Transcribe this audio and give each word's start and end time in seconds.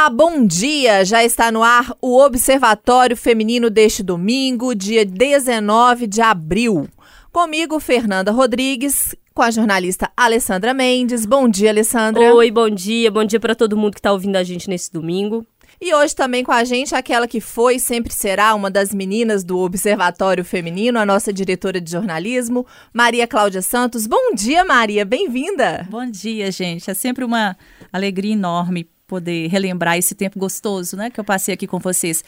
Olá, 0.00 0.08
bom 0.08 0.46
dia! 0.46 1.04
Já 1.04 1.22
está 1.22 1.52
no 1.52 1.62
ar 1.62 1.94
o 2.00 2.18
Observatório 2.18 3.14
Feminino 3.14 3.68
deste 3.68 4.02
domingo, 4.02 4.74
dia 4.74 5.04
19 5.04 6.06
de 6.06 6.22
abril. 6.22 6.88
Comigo, 7.30 7.78
Fernanda 7.78 8.32
Rodrigues, 8.32 9.14
com 9.34 9.42
a 9.42 9.50
jornalista 9.50 10.10
Alessandra 10.16 10.72
Mendes. 10.72 11.26
Bom 11.26 11.46
dia, 11.46 11.68
Alessandra. 11.68 12.34
Oi, 12.34 12.50
bom 12.50 12.70
dia. 12.70 13.10
Bom 13.10 13.26
dia 13.26 13.38
para 13.38 13.54
todo 13.54 13.76
mundo 13.76 13.92
que 13.92 13.98
está 13.98 14.10
ouvindo 14.10 14.36
a 14.36 14.42
gente 14.42 14.70
nesse 14.70 14.90
domingo. 14.90 15.46
E 15.78 15.94
hoje 15.94 16.16
também 16.16 16.42
com 16.42 16.52
a 16.52 16.64
gente 16.64 16.94
aquela 16.94 17.28
que 17.28 17.38
foi 17.38 17.76
e 17.76 17.80
sempre 17.80 18.10
será 18.10 18.54
uma 18.54 18.70
das 18.70 18.94
meninas 18.94 19.44
do 19.44 19.58
Observatório 19.58 20.46
Feminino, 20.46 20.98
a 20.98 21.04
nossa 21.04 21.30
diretora 21.30 21.78
de 21.78 21.90
jornalismo, 21.90 22.66
Maria 22.90 23.26
Cláudia 23.26 23.60
Santos. 23.60 24.06
Bom 24.06 24.34
dia, 24.34 24.64
Maria, 24.64 25.04
bem-vinda. 25.04 25.86
Bom 25.90 26.06
dia, 26.10 26.50
gente. 26.50 26.90
É 26.90 26.94
sempre 26.94 27.22
uma 27.22 27.54
alegria 27.92 28.32
enorme 28.32 28.88
poder 29.10 29.48
relembrar 29.48 29.98
esse 29.98 30.14
tempo 30.14 30.38
gostoso, 30.38 30.96
né, 30.96 31.10
que 31.10 31.18
eu 31.18 31.24
passei 31.24 31.52
aqui 31.52 31.66
com 31.66 31.80
vocês. 31.80 32.22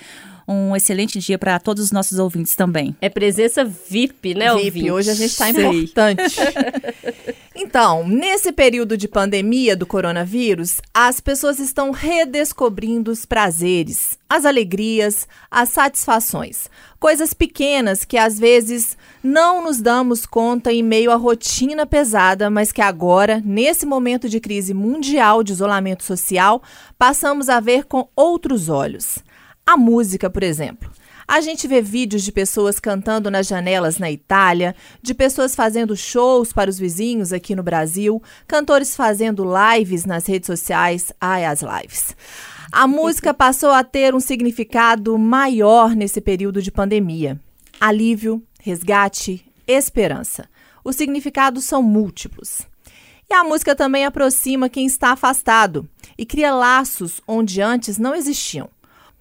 Um 0.46 0.74
excelente 0.74 1.20
dia 1.20 1.38
para 1.38 1.56
todos 1.60 1.84
os 1.84 1.92
nossos 1.92 2.18
ouvintes 2.18 2.56
também. 2.56 2.96
É 3.00 3.08
presença 3.08 3.64
VIP, 3.64 4.34
né, 4.34 4.52
VIP. 4.52 4.66
ouvinte? 4.66 4.90
Hoje 4.90 5.10
a 5.10 5.14
gente 5.14 5.30
está 5.30 5.48
importante. 5.48 6.36
Então, 7.54 8.08
nesse 8.08 8.50
período 8.50 8.96
de 8.96 9.06
pandemia 9.06 9.76
do 9.76 9.86
coronavírus, 9.86 10.80
as 10.92 11.20
pessoas 11.20 11.58
estão 11.58 11.90
redescobrindo 11.90 13.10
os 13.10 13.26
prazeres, 13.26 14.18
as 14.28 14.46
alegrias, 14.46 15.28
as 15.50 15.68
satisfações. 15.68 16.68
Coisas 16.98 17.34
pequenas 17.34 18.04
que 18.06 18.16
às 18.16 18.38
vezes 18.38 18.96
não 19.22 19.62
nos 19.62 19.80
damos 19.80 20.26
conta 20.26 20.72
em 20.72 20.82
meio 20.82 21.12
à 21.12 21.14
rotina 21.14 21.86
pesada, 21.86 22.50
mas 22.50 22.72
que 22.72 22.82
agora, 22.82 23.40
nesse 23.44 23.86
momento 23.86 24.28
de 24.28 24.40
crise 24.40 24.74
mundial 24.74 25.44
de 25.44 25.52
isolamento 25.52 26.02
social, 26.02 26.60
passamos 26.98 27.48
a 27.48 27.60
ver 27.60 27.84
com 27.84 28.08
outros 28.16 28.68
olhos. 28.68 29.18
A 29.64 29.76
música, 29.76 30.28
por 30.28 30.42
exemplo. 30.42 30.90
A 31.26 31.40
gente 31.40 31.68
vê 31.68 31.80
vídeos 31.80 32.24
de 32.24 32.32
pessoas 32.32 32.80
cantando 32.80 33.30
nas 33.30 33.46
janelas 33.46 33.96
na 33.96 34.10
Itália, 34.10 34.74
de 35.00 35.14
pessoas 35.14 35.54
fazendo 35.54 35.96
shows 35.96 36.52
para 36.52 36.68
os 36.68 36.78
vizinhos 36.78 37.32
aqui 37.32 37.54
no 37.54 37.62
Brasil, 37.62 38.20
cantores 38.46 38.96
fazendo 38.96 39.44
lives 39.44 40.04
nas 40.04 40.26
redes 40.26 40.48
sociais. 40.48 41.12
Ai, 41.20 41.44
as 41.44 41.62
lives. 41.62 42.16
A 42.72 42.88
música 42.88 43.32
passou 43.34 43.70
a 43.70 43.84
ter 43.84 44.14
um 44.14 44.20
significado 44.20 45.16
maior 45.16 45.94
nesse 45.94 46.20
período 46.20 46.60
de 46.60 46.72
pandemia. 46.72 47.40
Alívio, 47.80 48.42
resgate, 48.62 49.44
esperança. 49.66 50.48
Os 50.84 50.94
significados 50.94 51.64
são 51.64 51.82
múltiplos. 51.82 52.62
E 53.28 53.34
a 53.34 53.42
música 53.42 53.74
também 53.74 54.04
aproxima 54.04 54.68
quem 54.68 54.86
está 54.86 55.10
afastado 55.12 55.88
e 56.16 56.24
cria 56.24 56.54
laços 56.54 57.20
onde 57.26 57.60
antes 57.60 57.98
não 57.98 58.14
existiam. 58.14 58.70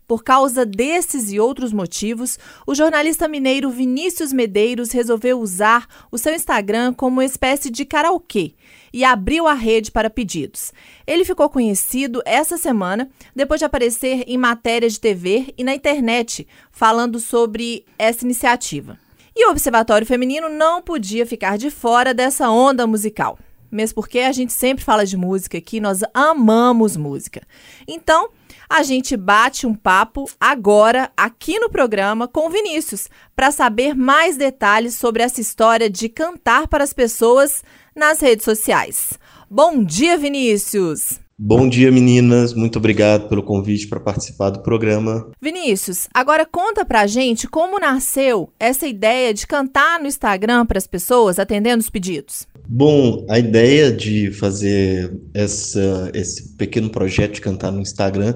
Por 0.08 0.24
causa 0.24 0.66
desses 0.66 1.32
e 1.32 1.40
outros 1.40 1.72
motivos, 1.72 2.38
o 2.68 2.76
jornalista 2.76 3.30
mineiro 3.30 3.72
Vinícius 3.72 4.34
Medeiros 4.34 4.92
resolveu 4.92 5.40
usar 5.40 5.88
o 6.12 6.18
seu 6.18 6.36
Instagram 6.36 6.94
como 6.94 7.16
uma 7.16 7.26
espécie 7.26 7.70
de 7.70 7.86
karaokê 7.86 8.54
e 8.94 9.06
abriu 9.06 9.48
a 9.48 9.54
rede 9.54 9.90
para 9.90 10.10
pedidos. 10.10 10.74
Ele 11.08 11.24
ficou 11.24 11.50
conhecido 11.50 12.22
essa 12.26 12.58
semana 12.58 13.10
depois 13.34 13.60
de 13.60 13.66
aparecer 13.66 14.26
em 14.28 14.38
matérias 14.38 14.94
de 14.94 15.00
TV 15.00 15.54
e 15.58 15.64
na 15.64 15.74
internet 15.74 16.46
falando 16.70 17.18
sobre 17.18 17.86
essa 17.98 18.26
iniciativa. 18.26 19.00
E 19.42 19.48
o 19.48 19.50
Observatório 19.50 20.06
Feminino 20.06 20.50
não 20.50 20.84
podia 20.84 21.26
ficar 21.26 21.58
de 21.58 21.72
fora 21.72 22.14
dessa 22.14 22.48
onda 22.52 22.86
musical. 22.86 23.40
Mesmo 23.72 23.96
porque 23.96 24.20
a 24.20 24.32
gente 24.32 24.54
sempre 24.54 24.86
fala 24.86 25.04
de 25.04 25.18
música 25.18 25.58
aqui, 25.58 25.80
nós 25.80 26.02
amamos 26.14 26.96
música. 26.96 27.42
Então, 27.88 28.30
a 28.70 28.84
gente 28.84 29.18
bate 29.18 29.66
um 29.66 29.74
papo 29.74 30.30
agora 30.40 31.12
aqui 31.18 31.58
no 31.58 31.72
programa 31.72 32.28
com 32.28 32.46
o 32.46 32.50
Vinícius 32.52 33.10
para 33.36 33.50
saber 33.50 33.96
mais 33.96 34.38
detalhes 34.38 34.94
sobre 34.94 35.24
essa 35.24 35.42
história 35.42 35.90
de 35.90 36.08
cantar 36.08 36.68
para 36.68 36.84
as 36.84 36.94
pessoas 36.94 37.64
nas 37.96 38.20
redes 38.20 38.46
sociais. 38.46 39.18
Bom 39.50 39.84
dia, 39.84 40.20
Vinícius! 40.20 41.21
Bom 41.44 41.68
dia, 41.68 41.92
meninas. 41.92 42.54
Muito 42.54 42.78
obrigado 42.78 43.28
pelo 43.28 43.42
convite 43.42 43.88
para 43.88 44.00
participar 44.00 44.52
do 44.52 44.62
programa. 44.62 45.28
Vinícius, 45.42 46.08
agora 46.14 46.46
conta 46.46 46.86
pra 46.86 47.08
gente 47.08 47.48
como 47.48 47.80
nasceu 47.80 48.54
essa 48.60 48.86
ideia 48.86 49.34
de 49.34 49.48
cantar 49.48 50.00
no 50.00 50.06
Instagram 50.06 50.68
para 50.68 50.78
as 50.78 50.86
pessoas 50.86 51.40
atendendo 51.40 51.82
os 51.82 51.90
pedidos. 51.90 52.46
Bom, 52.70 53.26
a 53.28 53.40
ideia 53.40 53.92
de 53.92 54.32
fazer 54.34 55.20
essa, 55.34 56.12
esse 56.14 56.56
pequeno 56.58 56.92
projeto 56.92 57.34
de 57.34 57.42
cantar 57.42 57.72
no 57.72 57.82
Instagram 57.82 58.36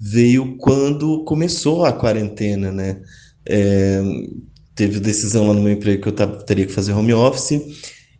veio 0.00 0.56
quando 0.56 1.24
começou 1.24 1.84
a 1.84 1.92
quarentena, 1.92 2.72
né? 2.72 3.02
É, 3.46 4.02
teve 4.74 4.98
decisão 4.98 5.46
lá 5.46 5.52
no 5.52 5.60
meu 5.60 5.74
emprego 5.74 6.00
que 6.00 6.08
eu 6.08 6.38
teria 6.38 6.64
que 6.64 6.72
fazer 6.72 6.94
home 6.94 7.12
office 7.12 7.52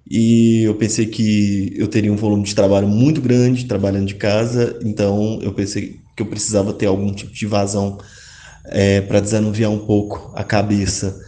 e 0.09 0.62
eu 0.62 0.75
pensei 0.75 1.06
que 1.06 1.72
eu 1.77 1.89
teria 1.89 2.12
um 2.12 2.17
volume 2.17 2.44
de 2.44 2.55
trabalho 2.55 2.87
muito 2.87 3.21
grande 3.21 3.65
trabalhando 3.65 4.06
de 4.06 4.15
casa, 4.15 4.78
então 4.84 5.41
eu 5.43 5.53
pensei 5.53 6.00
que 6.17 6.22
eu 6.22 6.27
precisava 6.27 6.72
ter 6.72 6.87
algum 6.87 7.12
tipo 7.12 7.33
de 7.33 7.47
vazão 7.47 7.99
é, 8.66 9.00
para 9.00 9.21
desanuviar 9.21 9.71
um 9.71 9.78
pouco 9.78 10.33
a 10.34 10.45
cabeça. 10.45 11.19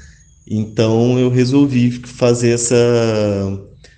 Então 0.46 1.18
eu 1.18 1.28
resolvi 1.28 1.90
fazer 1.90 2.50
essa, 2.50 2.76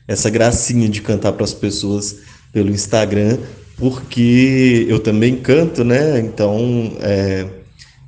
essa 0.09 0.31
gracinha 0.31 0.89
de 0.89 1.03
cantar 1.03 1.33
para 1.33 1.45
as 1.45 1.55
pessoas 1.55 2.17
pelo 2.53 2.71
Instagram, 2.71 3.39
porque 3.77 4.87
eu 4.89 4.99
também 4.99 5.37
canto, 5.37 5.85
né? 5.85 6.19
Então 6.21 6.93
é, 7.01 7.47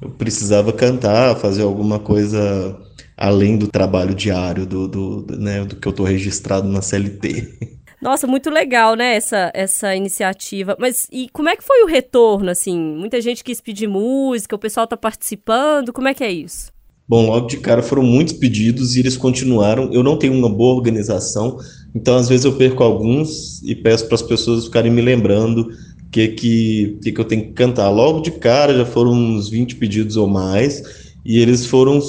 eu 0.00 0.10
precisava 0.10 0.72
cantar, 0.72 1.36
fazer 1.36 1.62
alguma 1.62 1.98
coisa 1.98 2.76
além 3.22 3.56
do 3.56 3.68
trabalho 3.68 4.16
diário, 4.16 4.66
do, 4.66 4.88
do, 4.88 5.22
do, 5.22 5.38
né, 5.38 5.64
do 5.64 5.76
que 5.76 5.86
eu 5.86 5.90
estou 5.90 6.04
registrado 6.04 6.66
na 6.66 6.82
CLT. 6.82 7.78
Nossa, 8.02 8.26
muito 8.26 8.50
legal, 8.50 8.96
né, 8.96 9.14
essa, 9.14 9.52
essa 9.54 9.94
iniciativa. 9.94 10.76
Mas 10.76 11.06
e 11.12 11.28
como 11.32 11.48
é 11.48 11.54
que 11.54 11.62
foi 11.62 11.84
o 11.84 11.86
retorno, 11.86 12.50
assim? 12.50 12.76
Muita 12.76 13.20
gente 13.20 13.44
quis 13.44 13.60
pedir 13.60 13.86
música, 13.86 14.56
o 14.56 14.58
pessoal 14.58 14.84
está 14.84 14.96
participando, 14.96 15.92
como 15.92 16.08
é 16.08 16.14
que 16.14 16.24
é 16.24 16.32
isso? 16.32 16.72
Bom, 17.08 17.26
logo 17.26 17.46
de 17.46 17.58
cara 17.58 17.80
foram 17.80 18.02
muitos 18.02 18.34
pedidos 18.34 18.96
e 18.96 19.00
eles 19.00 19.16
continuaram. 19.16 19.92
Eu 19.92 20.02
não 20.02 20.16
tenho 20.16 20.34
uma 20.34 20.48
boa 20.48 20.74
organização, 20.74 21.58
então 21.94 22.16
às 22.16 22.28
vezes 22.28 22.44
eu 22.44 22.56
perco 22.56 22.82
alguns 22.82 23.62
e 23.62 23.76
peço 23.76 24.06
para 24.06 24.16
as 24.16 24.22
pessoas 24.22 24.64
ficarem 24.64 24.90
me 24.90 25.00
lembrando 25.00 25.70
que, 26.10 26.26
que, 26.26 26.98
que 27.12 27.20
eu 27.20 27.24
tenho 27.24 27.42
que 27.44 27.52
cantar. 27.52 27.88
Logo 27.88 28.20
de 28.20 28.32
cara 28.32 28.74
já 28.76 28.84
foram 28.84 29.12
uns 29.12 29.48
20 29.48 29.76
pedidos 29.76 30.16
ou 30.16 30.26
mais, 30.26 30.82
e 31.24 31.38
eles 31.38 31.66
foram 31.66 32.00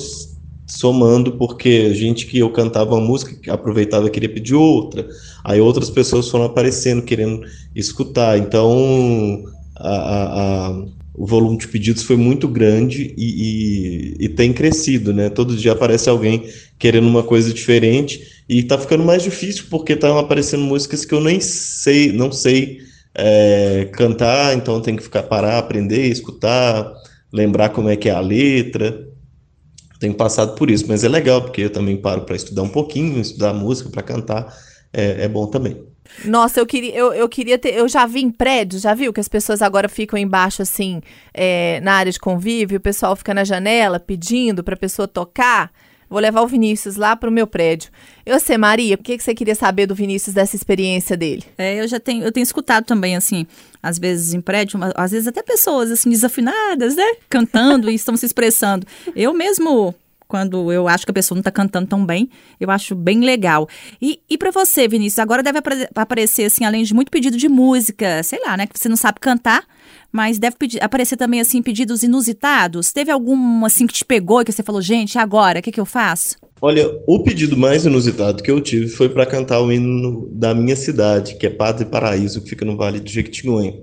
somando, 0.65 1.33
porque 1.33 1.93
gente 1.93 2.25
que 2.25 2.39
eu 2.39 2.49
cantava 2.49 2.95
uma 2.95 3.05
música, 3.05 3.51
aproveitava 3.51 4.07
e 4.07 4.09
queria 4.09 4.29
pedir 4.29 4.55
outra, 4.55 5.07
aí 5.43 5.59
outras 5.59 5.89
pessoas 5.89 6.29
foram 6.29 6.45
aparecendo, 6.45 7.01
querendo 7.01 7.45
escutar, 7.75 8.37
então 8.37 9.43
a, 9.75 9.89
a, 9.89 10.67
a, 10.69 10.85
o 11.13 11.25
volume 11.25 11.57
de 11.57 11.67
pedidos 11.67 12.03
foi 12.03 12.15
muito 12.15 12.47
grande 12.47 13.13
e, 13.17 14.15
e, 14.19 14.25
e, 14.25 14.29
tem 14.29 14.53
crescido, 14.53 15.13
né? 15.13 15.29
Todo 15.29 15.55
dia 15.55 15.73
aparece 15.73 16.09
alguém 16.09 16.47
querendo 16.79 17.07
uma 17.07 17.23
coisa 17.23 17.53
diferente 17.53 18.43
e 18.47 18.63
tá 18.63 18.77
ficando 18.77 19.03
mais 19.03 19.21
difícil 19.21 19.65
porque 19.69 19.93
estão 19.93 20.17
aparecendo 20.17 20.63
músicas 20.63 21.05
que 21.05 21.13
eu 21.13 21.21
nem 21.21 21.39
sei, 21.39 22.11
não 22.11 22.31
sei 22.31 22.79
é, 23.13 23.87
cantar, 23.91 24.55
então 24.55 24.81
tem 24.81 24.95
que 24.95 25.03
ficar 25.03 25.23
parar, 25.23 25.59
aprender, 25.59 26.07
escutar, 26.07 26.91
lembrar 27.31 27.69
como 27.69 27.89
é 27.89 27.95
que 27.95 28.09
é 28.09 28.11
a 28.11 28.19
letra 28.19 29.12
tenho 30.03 30.13
passado 30.13 30.53
por 30.55 30.69
isso, 30.69 30.83
mas 30.89 31.05
é 31.05 31.07
legal, 31.07 31.41
porque 31.41 31.61
eu 31.61 31.69
também 31.69 31.95
paro 31.95 32.25
para 32.25 32.35
estudar 32.35 32.61
um 32.61 32.67
pouquinho, 32.67 33.21
estudar 33.21 33.53
música, 33.53 33.89
para 33.89 34.03
cantar, 34.03 34.53
é, 34.91 35.23
é, 35.23 35.27
bom 35.29 35.47
também. 35.47 35.81
Nossa, 36.25 36.59
eu 36.59 36.65
queria, 36.65 36.93
eu, 36.93 37.13
eu 37.13 37.29
queria 37.29 37.57
ter. 37.57 37.73
Eu 37.73 37.87
já 37.87 38.05
vi 38.05 38.19
em 38.19 38.29
prédios, 38.29 38.81
já 38.81 38.93
viu 38.93 39.13
que 39.13 39.21
as 39.21 39.29
pessoas 39.29 39.61
agora 39.61 39.87
ficam 39.87 40.19
embaixo, 40.19 40.61
assim, 40.61 41.01
é, 41.33 41.79
na 41.79 41.93
área 41.93 42.11
de 42.11 42.19
convívio, 42.19 42.79
o 42.79 42.81
pessoal 42.81 43.15
fica 43.15 43.33
na 43.33 43.45
janela 43.45 43.97
pedindo 43.97 44.61
para 44.61 44.73
a 44.73 44.77
pessoa 44.77 45.07
tocar. 45.07 45.71
Vou 46.13 46.21
levar 46.21 46.43
o 46.43 46.47
Vinícius 46.47 46.95
lá 46.95 47.15
para 47.15 47.27
o 47.27 47.33
meu 47.33 47.47
prédio. 47.47 47.89
Eu 48.23 48.39
sei, 48.39 48.55
Maria, 48.55 48.93
o 48.93 48.99
que, 48.99 49.17
que 49.17 49.23
você 49.23 49.33
queria 49.33 49.55
saber 49.55 49.87
do 49.87 49.95
Vinícius 49.95 50.35
dessa 50.35 50.55
experiência 50.55 51.17
dele? 51.17 51.43
É, 51.57 51.81
eu 51.81 51.87
já 51.87 51.99
tenho, 51.99 52.23
eu 52.23 52.31
tenho 52.31 52.43
escutado 52.43 52.85
também, 52.85 53.15
assim, 53.15 53.47
às 53.81 53.97
vezes 53.97 54.31
em 54.31 54.39
prédio, 54.39 54.79
às 54.93 55.09
vezes 55.09 55.27
até 55.27 55.41
pessoas, 55.41 55.89
assim, 55.89 56.11
desafinadas, 56.11 56.95
né? 56.95 57.15
Cantando 57.27 57.89
e 57.89 57.95
estão 57.95 58.15
se 58.15 58.27
expressando. 58.27 58.85
Eu 59.15 59.33
mesmo 59.33 59.95
quando 60.33 60.71
eu 60.71 60.87
acho 60.87 61.05
que 61.05 61.11
a 61.11 61.13
pessoa 61.13 61.35
não 61.35 61.41
está 61.41 61.51
cantando 61.51 61.85
tão 61.85 62.03
bem, 62.03 62.27
eu 62.59 62.71
acho 62.71 62.95
bem 62.95 63.19
legal. 63.19 63.69
E, 64.01 64.19
e 64.27 64.35
para 64.35 64.49
você, 64.49 64.87
Vinícius, 64.87 65.19
agora 65.19 65.43
deve 65.43 65.59
aparecer, 65.93 66.45
assim, 66.45 66.65
além 66.65 66.83
de 66.83 66.91
muito 66.91 67.11
pedido 67.11 67.37
de 67.37 67.47
música, 67.47 68.23
sei 68.23 68.39
lá, 68.43 68.57
né, 68.57 68.65
que 68.65 68.79
você 68.79 68.89
não 68.89 68.95
sabe 68.95 69.19
cantar, 69.19 69.63
mas 70.11 70.39
deve 70.39 70.55
pedir, 70.57 70.83
aparecer 70.83 71.17
também, 71.17 71.39
assim, 71.39 71.61
pedidos 71.61 72.01
inusitados. 72.01 72.91
Teve 72.91 73.11
algum, 73.11 73.63
assim, 73.63 73.85
que 73.85 73.93
te 73.93 74.03
pegou 74.03 74.41
e 74.41 74.45
que 74.45 74.51
você 74.51 74.63
falou, 74.63 74.81
gente, 74.81 75.19
agora, 75.19 75.59
o 75.59 75.61
que, 75.61 75.71
que 75.71 75.79
eu 75.79 75.85
faço? 75.85 76.35
Olha, 76.59 76.89
o 77.05 77.19
pedido 77.19 77.55
mais 77.55 77.85
inusitado 77.85 78.41
que 78.41 78.49
eu 78.49 78.59
tive 78.59 78.87
foi 78.87 79.09
para 79.09 79.27
cantar 79.27 79.61
o 79.61 79.71
hino 79.71 80.27
da 80.31 80.55
minha 80.55 80.75
cidade, 80.75 81.35
que 81.35 81.45
é 81.45 81.49
Padre 81.51 81.85
Paraíso, 81.85 82.41
que 82.41 82.49
fica 82.49 82.65
no 82.65 82.75
Vale 82.75 82.99
do 82.99 83.07
Jequitinhonha, 83.07 83.75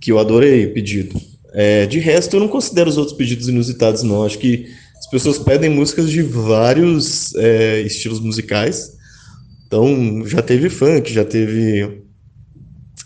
que 0.00 0.12
eu 0.12 0.20
adorei 0.20 0.66
o 0.66 0.72
pedido. 0.72 1.20
É, 1.52 1.84
de 1.86 1.98
resto, 1.98 2.36
eu 2.36 2.40
não 2.40 2.48
considero 2.48 2.88
os 2.88 2.96
outros 2.96 3.16
pedidos 3.16 3.48
inusitados, 3.48 4.04
não. 4.04 4.24
Acho 4.24 4.38
que 4.38 4.68
pessoas 5.14 5.38
pedem 5.38 5.70
músicas 5.70 6.10
de 6.10 6.22
vários 6.22 7.32
é, 7.36 7.82
estilos 7.82 8.18
musicais. 8.18 8.96
Então, 9.64 10.26
já 10.26 10.42
teve 10.42 10.68
funk, 10.68 11.12
já 11.12 11.24
teve 11.24 12.02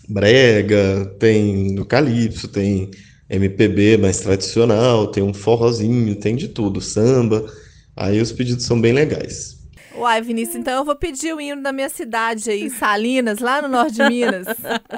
brega, 0.07 1.05
tem 1.19 1.71
no 1.71 1.85
calypso, 1.85 2.47
tem 2.47 2.89
MPB 3.29 3.97
mais 3.97 4.21
tradicional, 4.21 5.05
tem 5.05 5.21
um 5.21 5.35
forrozinho, 5.35 6.15
tem 6.15 6.35
de 6.35 6.47
tudo, 6.47 6.81
samba. 6.81 7.45
Aí 7.95 8.19
os 8.19 8.31
pedidos 8.31 8.65
são 8.65 8.81
bem 8.81 8.91
legais. 8.91 9.59
Uai, 9.95 10.19
Vinícius, 10.21 10.55
então 10.55 10.79
eu 10.79 10.85
vou 10.85 10.95
pedir 10.95 11.35
o 11.35 11.39
hino 11.39 11.61
da 11.61 11.71
minha 11.71 11.89
cidade 11.89 12.49
aí, 12.49 12.71
Salinas, 12.71 13.39
lá 13.39 13.61
no 13.61 13.67
norte 13.67 13.93
de 13.93 14.03
Minas. 14.03 14.47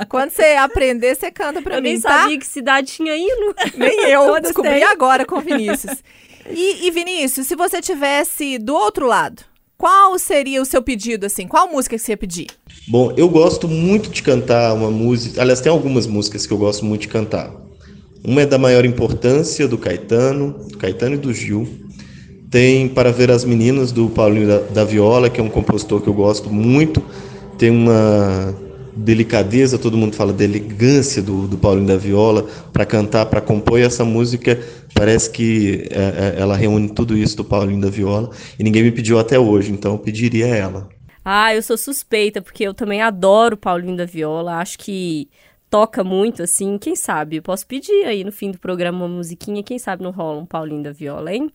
Quando 0.08 0.30
você 0.30 0.44
aprender, 0.54 1.16
você 1.16 1.30
canta 1.30 1.62
pra 1.62 1.76
eu 1.78 1.82
mim, 1.82 1.90
nem 1.90 2.00
tá? 2.00 2.22
sabia 2.22 2.38
que 2.38 2.46
cidade 2.46 2.94
tinha 2.94 3.18
hino. 3.18 3.54
Nem 3.76 4.12
eu, 4.12 4.28
Todas 4.28 4.44
descobri 4.44 4.84
agora 4.84 5.26
com 5.26 5.40
o 5.40 5.42
Vinícius. 5.42 6.02
E, 6.50 6.88
e, 6.88 6.92
Vinícius, 6.92 7.48
se 7.48 7.56
você 7.56 7.82
tivesse 7.82 8.58
do 8.58 8.74
outro 8.74 9.08
lado, 9.08 9.44
qual 9.78 10.18
seria 10.18 10.62
o 10.62 10.66
seu 10.66 10.82
pedido, 10.82 11.26
assim? 11.26 11.48
Qual 11.48 11.72
música 11.72 11.96
que 11.96 12.02
você 12.02 12.12
ia 12.12 12.18
pedir? 12.18 12.48
Bom, 12.88 13.14
eu 13.18 13.28
gosto 13.30 13.68
muito 13.68 14.10
de 14.10 14.22
cantar 14.24 14.74
uma 14.74 14.92
música. 14.92 15.42
Aliás, 15.42 15.62
tem 15.62 15.72
algumas 15.72 16.08
músicas 16.08 16.46
que 16.46 16.54
eu 16.54 16.58
gosto 16.58 16.86
muito 16.86 17.02
de 17.02 17.08
cantar. 17.08 17.52
Uma 18.24 18.42
é 18.42 18.46
da 18.46 18.58
maior 18.58 18.86
importância 18.86 19.68
do 19.68 19.78
Caetano, 19.78 20.54
do 20.70 20.78
Caetano 20.78 21.16
e 21.16 21.18
do 21.18 21.34
Gil. 21.34 21.68
Tem 22.50 22.88
Para 22.88 23.12
Ver 23.12 23.32
as 23.32 23.44
Meninas, 23.44 23.92
do 23.92 24.10
Paulinho 24.10 24.48
da, 24.48 24.58
da 24.60 24.84
Viola, 24.84 25.30
que 25.30 25.40
é 25.40 25.44
um 25.44 25.50
compositor 25.50 26.02
que 26.02 26.08
eu 26.08 26.14
gosto 26.14 26.50
muito. 26.52 27.02
Tem 27.58 27.70
uma 27.70 28.54
delicadeza, 28.96 29.78
todo 29.78 29.98
mundo 29.98 30.16
fala 30.16 30.34
da 30.34 30.44
elegância 30.44 31.22
do, 31.22 31.48
do 31.48 31.58
Paulinho 31.58 31.88
da 31.88 31.98
Viola 31.98 32.48
para 32.72 32.86
cantar, 32.86 33.26
para 33.26 33.42
compor. 33.42 33.80
Essa 33.80 34.04
música 34.04 34.60
parece 34.94 35.30
que 35.30 35.88
é, 35.92 36.36
é, 36.38 36.42
ela 36.42 36.56
reúne 36.56 36.90
tudo 36.90 37.18
isso 37.18 37.38
do 37.38 37.44
Paulinho 37.44 37.82
da 37.82 37.90
Viola. 37.90 38.32
E 38.58 38.64
ninguém 38.64 38.84
me 38.84 38.92
pediu 38.92 39.20
até 39.20 39.40
hoje, 39.40 39.72
então 39.72 39.94
eu 39.94 40.00
pediria 40.00 40.48
ela. 40.48 40.90
Ah, 41.24 41.54
eu 41.54 41.62
sou 41.62 41.78
suspeita, 41.78 42.42
porque 42.42 42.64
eu 42.64 42.74
também 42.74 43.02
adoro 43.02 43.56
Paulinho 43.56 43.96
da 43.96 44.06
Viola. 44.06 44.56
Acho 44.58 44.80
que 44.80 45.30
toca 45.72 46.04
muito, 46.04 46.44
assim. 46.44 46.78
Quem 46.78 46.98
sabe? 46.98 47.38
Eu 47.38 47.42
posso 47.42 47.66
pedir 47.66 48.04
aí 48.04 48.26
no 48.26 48.32
fim 48.32 48.52
do 48.52 48.60
programa 48.60 49.06
uma 49.06 49.08
musiquinha. 49.08 49.64
Quem 49.64 49.80
sabe 49.80 50.04
não 50.04 50.12
rola 50.12 50.42
um 50.42 50.46
Paulinho 50.46 50.84
da 50.84 50.92
Viola, 50.92 51.34
hein? 51.34 51.50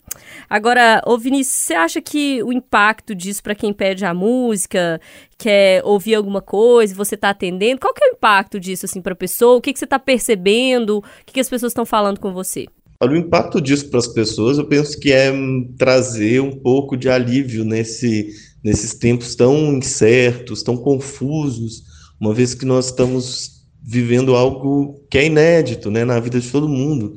Agora, 0.49 1.03
ô 1.05 1.19
Vinícius, 1.19 1.55
você 1.55 1.73
acha 1.75 2.01
que 2.01 2.41
o 2.41 2.51
impacto 2.51 3.13
disso 3.13 3.43
para 3.43 3.53
quem 3.53 3.71
pede 3.71 4.03
a 4.05 4.15
música, 4.15 4.99
quer 5.37 5.83
ouvir 5.85 6.15
alguma 6.15 6.41
coisa, 6.41 6.95
você 6.95 7.15
tá 7.15 7.29
atendendo, 7.29 7.79
qual 7.79 7.93
que 7.93 8.03
é 8.03 8.09
o 8.09 8.13
impacto 8.13 8.59
disso, 8.59 8.87
assim, 8.87 9.01
pra 9.01 9.13
pessoa? 9.13 9.57
O 9.57 9.61
que, 9.61 9.71
que 9.71 9.77
você 9.77 9.85
tá 9.85 9.99
percebendo? 9.99 10.97
O 10.97 11.03
que, 11.23 11.33
que 11.33 11.39
as 11.39 11.47
pessoas 11.49 11.69
estão 11.69 11.85
falando 11.85 12.19
com 12.19 12.33
você? 12.33 12.65
Olha, 12.99 13.13
o 13.13 13.17
impacto 13.17 13.61
disso 13.61 13.87
para 13.91 13.99
as 13.99 14.07
pessoas, 14.07 14.57
eu 14.57 14.65
penso 14.65 14.99
que 14.99 15.11
é 15.11 15.31
hum, 15.31 15.75
trazer 15.77 16.41
um 16.41 16.51
pouco 16.51 16.97
de 16.97 17.07
alívio 17.07 17.63
nesse, 17.63 18.31
nesses 18.63 18.95
tempos 18.95 19.35
tão 19.35 19.73
incertos, 19.73 20.63
tão 20.63 20.75
confusos, 20.75 21.83
uma 22.19 22.33
vez 22.33 22.55
que 22.55 22.65
nós 22.65 22.87
estamos 22.87 23.56
vivendo 23.89 24.35
algo 24.35 25.01
que 25.09 25.17
é 25.17 25.25
inédito 25.27 25.89
né, 25.89 26.03
na 26.03 26.19
vida 26.19 26.41
de 26.41 26.51
todo 26.51 26.67
mundo. 26.67 27.15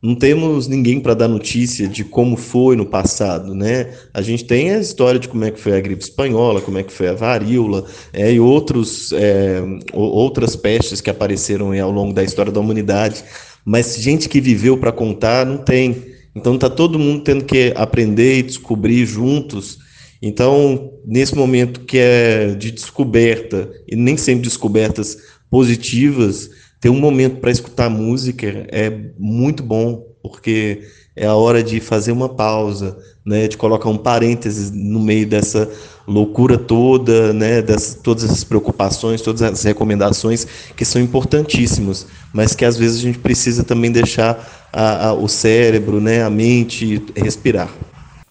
Não 0.00 0.14
temos 0.14 0.68
ninguém 0.68 1.00
para 1.00 1.14
dar 1.14 1.26
notícia 1.26 1.88
de 1.88 2.04
como 2.04 2.36
foi 2.36 2.76
no 2.76 2.86
passado, 2.86 3.54
né? 3.54 3.92
A 4.14 4.22
gente 4.22 4.44
tem 4.44 4.70
a 4.70 4.78
história 4.78 5.18
de 5.18 5.28
como 5.28 5.44
é 5.44 5.50
que 5.50 5.60
foi 5.60 5.76
a 5.76 5.80
gripe 5.80 6.02
espanhola, 6.02 6.60
como 6.60 6.78
é 6.78 6.82
que 6.84 6.92
foi 6.92 7.08
a 7.08 7.14
varíola, 7.14 7.84
é, 8.12 8.32
e 8.32 8.40
outros, 8.40 9.12
é, 9.12 9.62
outras 9.92 10.54
pestes 10.56 11.00
que 11.00 11.10
apareceram 11.10 11.72
aí 11.72 11.80
ao 11.80 11.90
longo 11.90 12.12
da 12.12 12.22
história 12.22 12.52
da 12.52 12.60
humanidade. 12.60 13.24
Mas 13.64 13.96
gente 13.96 14.28
que 14.28 14.40
viveu 14.40 14.76
para 14.76 14.92
contar 14.92 15.44
não 15.44 15.58
tem. 15.58 16.04
Então 16.34 16.56
tá 16.56 16.70
todo 16.70 16.98
mundo 16.98 17.22
tendo 17.22 17.44
que 17.44 17.72
aprender 17.76 18.38
e 18.38 18.42
descobrir 18.42 19.06
juntos. 19.06 19.78
Então, 20.20 20.92
nesse 21.04 21.34
momento 21.34 21.80
que 21.80 21.98
é 21.98 22.54
de 22.54 22.70
descoberta, 22.70 23.68
e 23.88 23.96
nem 23.96 24.16
sempre 24.16 24.44
descobertas 24.44 25.18
positivas, 25.52 26.48
ter 26.80 26.88
um 26.88 26.98
momento 26.98 27.36
para 27.36 27.50
escutar 27.50 27.90
música 27.90 28.66
é 28.72 28.90
muito 29.18 29.62
bom, 29.62 30.02
porque 30.22 30.80
é 31.14 31.26
a 31.26 31.34
hora 31.34 31.62
de 31.62 31.78
fazer 31.78 32.10
uma 32.10 32.30
pausa, 32.30 32.96
né, 33.22 33.46
de 33.46 33.58
colocar 33.58 33.90
um 33.90 33.98
parênteses 33.98 34.70
no 34.70 34.98
meio 34.98 35.26
dessa 35.26 35.70
loucura 36.08 36.56
toda, 36.56 37.34
né, 37.34 37.60
dessas, 37.60 37.96
todas 37.96 38.24
essas 38.24 38.44
preocupações, 38.44 39.20
todas 39.20 39.42
as 39.42 39.62
recomendações 39.62 40.46
que 40.74 40.86
são 40.86 41.02
importantíssimas, 41.02 42.06
mas 42.32 42.54
que 42.54 42.64
às 42.64 42.78
vezes 42.78 43.00
a 43.00 43.02
gente 43.02 43.18
precisa 43.18 43.62
também 43.62 43.92
deixar 43.92 44.70
a, 44.72 45.08
a, 45.08 45.12
o 45.12 45.28
cérebro, 45.28 46.00
né, 46.00 46.22
a 46.22 46.30
mente 46.30 47.04
respirar. 47.14 47.70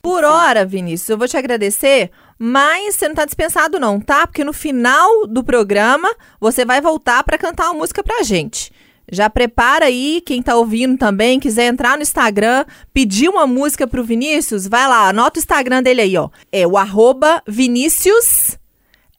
Por 0.01 0.23
hora, 0.23 0.65
Vinícius, 0.65 1.09
eu 1.09 1.17
vou 1.19 1.27
te 1.27 1.37
agradecer, 1.37 2.09
mas 2.43 2.95
você 2.95 3.07
não 3.07 3.13
tá 3.13 3.23
dispensado 3.23 3.79
não, 3.79 4.01
tá? 4.01 4.25
Porque 4.25 4.43
no 4.43 4.51
final 4.51 5.27
do 5.27 5.43
programa 5.43 6.09
você 6.39 6.65
vai 6.65 6.81
voltar 6.81 7.23
para 7.23 7.37
cantar 7.37 7.65
uma 7.65 7.75
música 7.75 8.03
pra 8.03 8.23
gente. 8.23 8.71
Já 9.11 9.29
prepara 9.29 9.85
aí, 9.85 10.23
quem 10.25 10.41
tá 10.41 10.55
ouvindo 10.55 10.97
também, 10.97 11.39
quiser 11.39 11.67
entrar 11.67 11.97
no 11.97 12.01
Instagram, 12.01 12.65
pedir 12.91 13.29
uma 13.29 13.45
música 13.45 13.85
pro 13.85 14.03
Vinícius, 14.03 14.67
vai 14.67 14.87
lá, 14.87 15.09
anota 15.09 15.37
o 15.37 15.39
Instagram 15.39 15.83
dele 15.83 16.01
aí, 16.01 16.17
ó. 16.17 16.29
É 16.51 16.65
o 16.65 16.77
arroba 16.77 17.43
Vinícius 17.47 18.57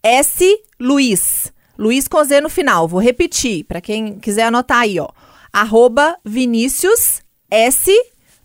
S. 0.03 0.61
Luiz. 0.81 1.53
Luiz 1.79 2.09
com 2.09 2.25
Z 2.25 2.41
no 2.41 2.49
final. 2.49 2.89
Vou 2.89 3.01
repetir, 3.01 3.63
para 3.67 3.81
quem 3.81 4.19
quiser 4.19 4.47
anotar 4.47 4.81
aí, 4.81 4.99
ó. 4.99 5.09
Arroba 5.53 6.17
Vinícius 6.25 7.23
S. 7.49 7.93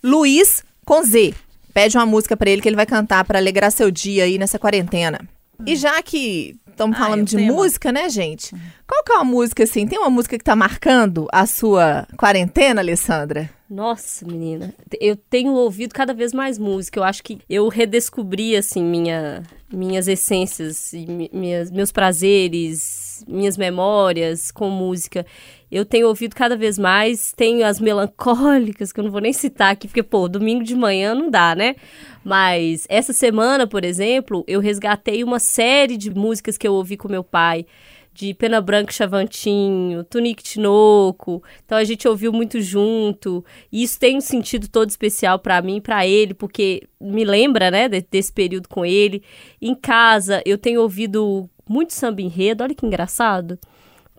Luiz 0.03 0.63
com 0.85 1.01
Z. 1.01 1.33
Pede 1.77 1.95
uma 1.95 2.07
música 2.07 2.35
pra 2.35 2.49
ele 2.49 2.59
que 2.59 2.67
ele 2.67 2.75
vai 2.75 2.87
cantar 2.87 3.23
pra 3.23 3.37
alegrar 3.37 3.71
seu 3.71 3.91
dia 3.91 4.23
aí 4.23 4.39
nessa 4.39 4.57
quarentena. 4.57 5.19
E 5.63 5.75
já 5.75 6.01
que 6.01 6.55
estamos 6.67 6.97
Ah, 6.97 7.01
falando 7.01 7.19
eu 7.19 7.25
de 7.25 7.37
música, 7.37 7.91
né, 7.91 8.09
gente? 8.09 8.49
Qual 8.87 9.03
que 9.03 9.11
é 9.11 9.15
uma 9.15 9.23
música 9.23 9.63
assim? 9.63 9.85
Tem 9.85 9.99
uma 9.99 10.09
música 10.09 10.39
que 10.39 10.43
tá 10.43 10.55
marcando 10.55 11.27
a 11.31 11.45
sua 11.45 12.07
quarentena, 12.17 12.81
Alessandra? 12.81 13.47
Nossa, 13.69 14.25
menina, 14.25 14.73
eu 14.99 15.15
tenho 15.15 15.51
ouvido 15.53 15.93
cada 15.93 16.15
vez 16.15 16.33
mais 16.33 16.57
música. 16.57 16.99
Eu 16.99 17.03
acho 17.03 17.23
que 17.23 17.37
eu 17.47 17.67
redescobri 17.67 18.55
assim 18.55 18.81
minha, 18.83 19.43
minhas 19.71 20.07
essências, 20.07 20.93
e 20.93 21.05
mi- 21.05 21.29
minhas, 21.31 21.69
meus 21.69 21.91
prazeres, 21.91 23.06
minhas 23.25 23.57
memórias 23.57 24.51
com 24.51 24.69
música. 24.69 25.25
Eu 25.71 25.85
tenho 25.85 26.07
ouvido 26.07 26.35
cada 26.35 26.55
vez 26.55 26.77
mais. 26.77 27.33
Tenho 27.33 27.65
as 27.65 27.79
melancólicas 27.79 28.91
que 28.91 28.99
eu 28.99 29.03
não 29.03 29.11
vou 29.11 29.21
nem 29.21 29.33
citar 29.33 29.71
aqui, 29.71 29.87
porque 29.87 30.03
pô, 30.03 30.27
domingo 30.27 30.63
de 30.63 30.75
manhã 30.75 31.13
não 31.15 31.29
dá, 31.29 31.55
né? 31.55 31.75
Mas 32.23 32.85
essa 32.89 33.13
semana, 33.13 33.65
por 33.67 33.83
exemplo, 33.85 34.43
eu 34.47 34.59
resgatei 34.59 35.23
uma 35.23 35.39
série 35.39 35.97
de 35.97 36.09
músicas 36.09 36.57
que 36.57 36.67
eu 36.67 36.73
ouvi 36.73 36.97
com 36.97 37.07
meu 37.07 37.23
pai 37.23 37.65
de 38.13 38.33
Pena 38.33 38.59
Branca 38.59 38.91
Chavantinho, 38.91 40.03
Tunique 40.03 40.41
Tinoco. 40.41 41.43
Então 41.63 41.77
a 41.77 41.83
gente 41.83 42.07
ouviu 42.07 42.33
muito 42.33 42.59
junto. 42.59 43.45
E 43.71 43.83
isso 43.83 43.99
tem 43.99 44.17
um 44.17 44.21
sentido 44.21 44.67
todo 44.67 44.89
especial 44.89 45.37
pra 45.37 45.61
mim 45.61 45.79
pra 45.79 46.07
ele, 46.07 46.33
porque 46.33 46.87
me 46.99 47.23
lembra, 47.23 47.69
né, 47.69 47.87
de- 47.87 48.03
desse 48.09 48.33
período 48.33 48.67
com 48.67 48.83
ele. 48.83 49.21
Em 49.61 49.75
casa, 49.75 50.41
eu 50.47 50.57
tenho 50.57 50.81
ouvido 50.81 51.47
muito 51.67 51.93
samba 51.93 52.21
enredo, 52.21 52.63
olha 52.63 52.75
que 52.75 52.85
engraçado. 52.85 53.59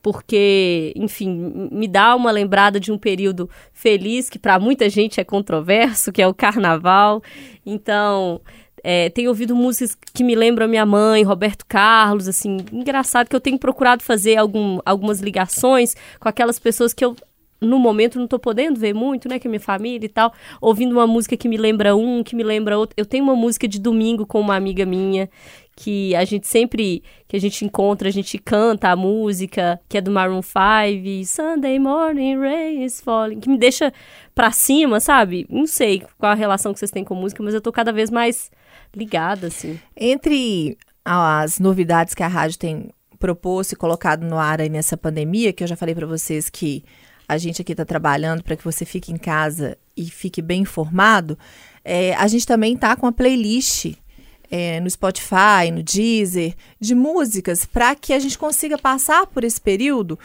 Porque, 0.00 0.92
enfim, 0.96 1.70
me 1.72 1.88
dá 1.88 2.14
uma 2.14 2.30
lembrada 2.30 2.78
de 2.78 2.92
um 2.92 2.96
período 2.96 3.50
feliz 3.72 4.30
que 4.30 4.38
pra 4.38 4.58
muita 4.58 4.88
gente 4.88 5.20
é 5.20 5.24
controverso, 5.24 6.12
que 6.12 6.22
é 6.22 6.26
o 6.26 6.32
carnaval. 6.32 7.20
Então, 7.66 8.40
é, 8.82 9.10
tenho 9.10 9.28
ouvido 9.28 9.54
músicas 9.54 9.96
que 10.14 10.24
me 10.24 10.34
lembram 10.34 10.68
minha 10.68 10.86
mãe, 10.86 11.22
Roberto 11.22 11.64
Carlos, 11.66 12.28
assim, 12.28 12.58
engraçado 12.72 13.28
que 13.28 13.36
eu 13.36 13.40
tenho 13.40 13.58
procurado 13.58 14.02
fazer 14.02 14.36
algum, 14.36 14.78
algumas 14.84 15.20
ligações 15.20 15.94
com 16.18 16.28
aquelas 16.28 16.58
pessoas 16.58 16.92
que 16.92 17.04
eu, 17.04 17.16
no 17.60 17.78
momento, 17.78 18.18
não 18.18 18.26
tô 18.26 18.38
podendo 18.38 18.78
ver 18.78 18.94
muito, 18.94 19.28
né, 19.28 19.38
que 19.38 19.48
é 19.48 19.50
minha 19.50 19.60
família 19.60 20.06
e 20.06 20.08
tal, 20.08 20.32
ouvindo 20.60 20.92
uma 20.92 21.06
música 21.06 21.36
que 21.36 21.48
me 21.48 21.56
lembra 21.56 21.96
um, 21.96 22.22
que 22.22 22.36
me 22.36 22.42
lembra 22.42 22.78
outro. 22.78 22.94
Eu 22.96 23.04
tenho 23.04 23.24
uma 23.24 23.34
música 23.34 23.66
de 23.66 23.80
domingo 23.80 24.24
com 24.24 24.40
uma 24.40 24.54
amiga 24.54 24.86
minha, 24.86 25.28
que 25.78 26.12
a 26.16 26.24
gente 26.24 26.48
sempre, 26.48 27.04
que 27.28 27.36
a 27.36 27.40
gente 27.40 27.64
encontra, 27.64 28.08
a 28.08 28.10
gente 28.10 28.36
canta 28.36 28.88
a 28.88 28.96
música, 28.96 29.80
que 29.88 29.96
é 29.96 30.00
do 30.00 30.10
Maroon 30.10 30.42
5, 30.42 31.24
Sunday 31.24 31.78
Morning 31.78 32.36
Rain 32.36 32.82
is 32.82 33.00
Falling, 33.00 33.38
que 33.38 33.48
me 33.48 33.56
deixa 33.56 33.92
pra 34.34 34.50
cima, 34.50 34.98
sabe? 34.98 35.46
Não 35.48 35.68
sei 35.68 36.02
qual 36.18 36.32
a 36.32 36.34
relação 36.34 36.72
que 36.72 36.80
vocês 36.80 36.90
têm 36.90 37.04
com 37.04 37.14
música, 37.14 37.44
mas 37.44 37.54
eu 37.54 37.60
tô 37.60 37.70
cada 37.70 37.92
vez 37.92 38.10
mais 38.10 38.50
ligada, 38.92 39.46
assim. 39.46 39.78
Entre 39.96 40.76
as 41.04 41.60
novidades 41.60 42.12
que 42.12 42.24
a 42.24 42.28
rádio 42.28 42.58
tem 42.58 42.90
proposto 43.16 43.72
e 43.72 43.76
colocado 43.76 44.24
no 44.24 44.36
ar 44.36 44.60
aí 44.60 44.68
nessa 44.68 44.96
pandemia, 44.96 45.52
que 45.52 45.62
eu 45.62 45.68
já 45.68 45.76
falei 45.76 45.94
para 45.94 46.08
vocês 46.08 46.50
que 46.50 46.82
a 47.28 47.38
gente 47.38 47.62
aqui 47.62 47.70
está 47.70 47.84
trabalhando 47.84 48.42
para 48.42 48.56
que 48.56 48.64
você 48.64 48.84
fique 48.84 49.12
em 49.12 49.16
casa 49.16 49.78
e 49.96 50.06
fique 50.06 50.42
bem 50.42 50.62
informado, 50.62 51.38
é, 51.84 52.16
a 52.16 52.26
gente 52.26 52.44
também 52.44 52.76
tá 52.76 52.96
com 52.96 53.06
a 53.06 53.12
playlist 53.12 53.94
é, 54.50 54.80
no 54.80 54.90
Spotify, 54.90 55.70
no 55.72 55.82
Deezer, 55.82 56.54
de 56.80 56.94
músicas, 56.94 57.64
para 57.64 57.94
que 57.94 58.12
a 58.12 58.18
gente 58.18 58.38
consiga 58.38 58.78
passar 58.78 59.26
por 59.26 59.44
esse 59.44 59.60
período 59.60 60.18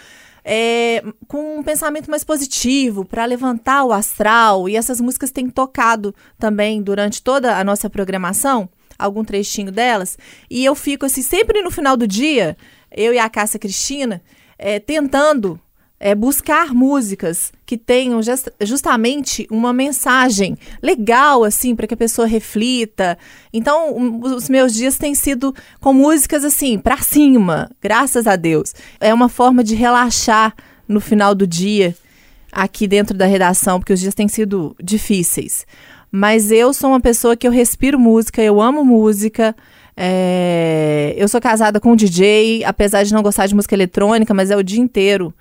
é, 0.43 1.03
com 1.27 1.59
um 1.59 1.63
pensamento 1.63 2.09
mais 2.09 2.23
positivo, 2.23 3.05
para 3.05 3.25
levantar 3.25 3.83
o 3.85 3.93
astral. 3.93 4.67
E 4.67 4.75
essas 4.75 4.99
músicas 4.99 5.31
têm 5.31 5.49
tocado 5.49 6.13
também 6.37 6.81
durante 6.81 7.21
toda 7.21 7.57
a 7.57 7.63
nossa 7.63 7.89
programação, 7.89 8.67
algum 8.97 9.23
trechinho 9.23 9.71
delas. 9.71 10.17
E 10.49 10.63
eu 10.65 10.75
fico 10.75 11.05
assim, 11.05 11.21
sempre 11.21 11.61
no 11.61 11.71
final 11.71 11.95
do 11.95 12.07
dia, 12.07 12.57
eu 12.91 13.13
e 13.13 13.19
a 13.19 13.29
Cássia 13.29 13.59
Cristina, 13.59 14.21
é, 14.57 14.79
tentando 14.79 15.59
é, 16.05 16.13
buscar 16.13 16.73
músicas 16.73 17.53
que 17.65 17.77
tenham 17.77 18.21
just, 18.21 18.49
justamente 18.59 19.47
uma 19.49 19.71
mensagem 19.71 20.57
legal, 20.81 21.45
assim, 21.45 21.73
para 21.73 21.87
que 21.87 21.93
a 21.93 21.97
pessoa 21.97 22.27
reflita. 22.27 23.17
Então, 23.53 23.95
um, 23.95 24.19
os 24.35 24.49
meus 24.49 24.73
dias 24.73 24.97
têm 24.97 25.15
sido 25.15 25.55
com 25.79 25.93
músicas 25.93 26.43
assim, 26.43 26.77
para 26.77 26.97
cima, 26.97 27.71
graças 27.81 28.27
a 28.27 28.35
Deus. 28.35 28.75
É 28.99 29.13
uma 29.13 29.29
forma 29.29 29.63
de 29.63 29.75
relaxar 29.75 30.53
no 30.89 30.99
final 30.99 31.33
do 31.33 31.47
dia 31.47 31.95
aqui 32.51 32.85
dentro 32.85 33.17
da 33.17 33.25
redação, 33.25 33.79
porque 33.79 33.93
os 33.93 33.99
dias 34.01 34.13
têm 34.13 34.27
sido 34.27 34.75
difíceis. 34.83 35.65
Mas 36.11 36.51
eu 36.51 36.73
sou 36.73 36.89
uma 36.89 36.99
pessoa 36.99 37.37
que 37.37 37.47
eu 37.47 37.51
respiro 37.51 37.97
música, 37.97 38.41
eu 38.41 38.59
amo 38.59 38.83
música. 38.83 39.55
É... 39.95 41.13
Eu 41.15 41.29
sou 41.29 41.39
casada 41.39 41.79
com 41.79 41.93
um 41.93 41.95
DJ, 41.95 42.65
apesar 42.65 43.03
de 43.03 43.13
não 43.13 43.23
gostar 43.23 43.47
de 43.47 43.55
música 43.55 43.73
eletrônica, 43.73 44.33
mas 44.33 44.51
é 44.51 44.57
o 44.57 44.61
dia 44.61 44.81
inteiro 44.81 45.33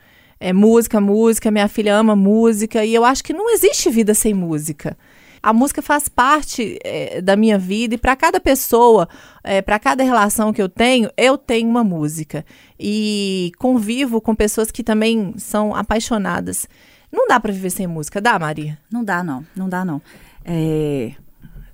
é 0.42 0.52
música, 0.52 1.00
música, 1.00 1.52
minha 1.52 1.68
filha 1.68 1.94
ama 1.94 2.16
música 2.16 2.84
e 2.84 2.92
eu 2.92 3.04
acho 3.04 3.22
que 3.22 3.32
não 3.32 3.49
existe 3.49 3.88
vida 3.88 4.12
sem 4.12 4.34
música. 4.34 4.99
A 5.40 5.52
música 5.52 5.80
faz 5.80 6.08
parte 6.08 6.78
é, 6.82 7.22
da 7.22 7.37
minha 7.37 7.56
vida 7.56 7.94
e 7.94 7.99
para 7.99 8.16
cada 8.16 8.40
pessoa, 8.40 9.08
é, 9.44 9.62
para 9.62 9.78
cada 9.78 10.02
relação 10.02 10.52
que 10.52 10.61
eu 10.61 10.68
tenho, 10.68 11.08
eu 11.16 11.38
tenho 11.38 11.68
uma 11.68 11.84
música. 11.84 12.44
E 12.78 13.52
convivo 13.56 14.20
com 14.20 14.34
pessoas 14.34 14.72
que 14.72 14.82
também 14.82 15.32
são 15.38 15.75
apaixonadas. 15.76 16.68
Não 17.11 17.28
dá 17.28 17.38
para 17.38 17.52
viver 17.52 17.70
sem 17.70 17.87
música, 17.87 18.20
dá, 18.20 18.37
Maria? 18.37 18.76
Não 18.90 19.04
dá, 19.04 19.22
não. 19.22 19.46
Não 19.54 19.68
dá, 19.68 19.84
não. 19.84 20.02
É... 20.44 21.12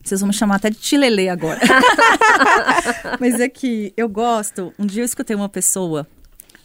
Vocês 0.04 0.20
vão 0.20 0.28
me 0.28 0.34
chamar 0.34 0.56
até 0.56 0.68
de 0.68 0.76
Tilelê 0.76 1.30
agora. 1.30 1.60
Mas 3.18 3.40
é 3.40 3.48
que 3.48 3.94
eu 3.96 4.08
gosto. 4.08 4.74
Um 4.78 4.84
dia 4.84 5.02
eu 5.02 5.06
escutei 5.06 5.34
uma 5.34 5.48
pessoa 5.48 6.06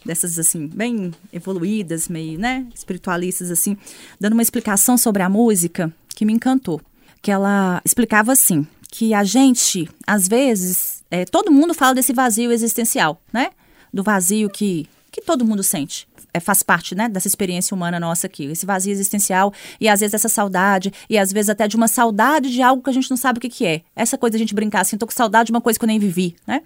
dessas 0.04 0.38
assim, 0.38 0.66
bem 0.66 1.12
evoluídas, 1.32 2.08
meio, 2.08 2.38
né, 2.38 2.66
espiritualistas 2.74 3.50
assim, 3.50 3.76
dando 4.20 4.34
uma 4.34 4.42
explicação 4.42 4.96
sobre 4.96 5.22
a 5.22 5.28
música 5.28 5.92
que 6.14 6.24
me 6.24 6.32
encantou. 6.32 6.80
Que 7.22 7.30
ela 7.30 7.80
explicava 7.84 8.32
assim, 8.32 8.66
que 8.90 9.14
a 9.14 9.24
gente, 9.24 9.88
às 10.06 10.28
vezes, 10.28 11.02
é, 11.10 11.24
todo 11.24 11.50
mundo 11.50 11.74
fala 11.74 11.94
desse 11.94 12.12
vazio 12.12 12.52
existencial, 12.52 13.20
né? 13.32 13.50
Do 13.92 14.02
vazio 14.02 14.48
que, 14.50 14.88
que 15.10 15.20
todo 15.20 15.44
mundo 15.44 15.62
sente. 15.62 16.06
É, 16.34 16.40
faz 16.40 16.64
parte 16.64 16.96
né, 16.96 17.08
dessa 17.08 17.28
experiência 17.28 17.74
humana 17.74 18.00
nossa 18.00 18.26
aqui, 18.26 18.46
esse 18.46 18.66
vazio 18.66 18.90
existencial 18.90 19.52
e 19.80 19.88
às 19.88 20.00
vezes 20.00 20.14
essa 20.14 20.28
saudade, 20.28 20.92
e 21.08 21.16
às 21.16 21.32
vezes 21.32 21.48
até 21.48 21.68
de 21.68 21.76
uma 21.76 21.86
saudade 21.86 22.50
de 22.50 22.60
algo 22.60 22.82
que 22.82 22.90
a 22.90 22.92
gente 22.92 23.08
não 23.08 23.16
sabe 23.16 23.38
o 23.38 23.40
que, 23.40 23.48
que 23.48 23.64
é. 23.64 23.82
Essa 23.94 24.18
coisa 24.18 24.32
de 24.32 24.42
a 24.42 24.44
gente 24.44 24.54
brincar 24.54 24.80
assim, 24.80 24.98
tô 24.98 25.06
com 25.06 25.12
saudade 25.12 25.46
de 25.46 25.52
uma 25.52 25.60
coisa 25.60 25.78
que 25.78 25.84
eu 25.84 25.88
nem 25.88 25.98
vivi, 25.98 26.34
né? 26.46 26.60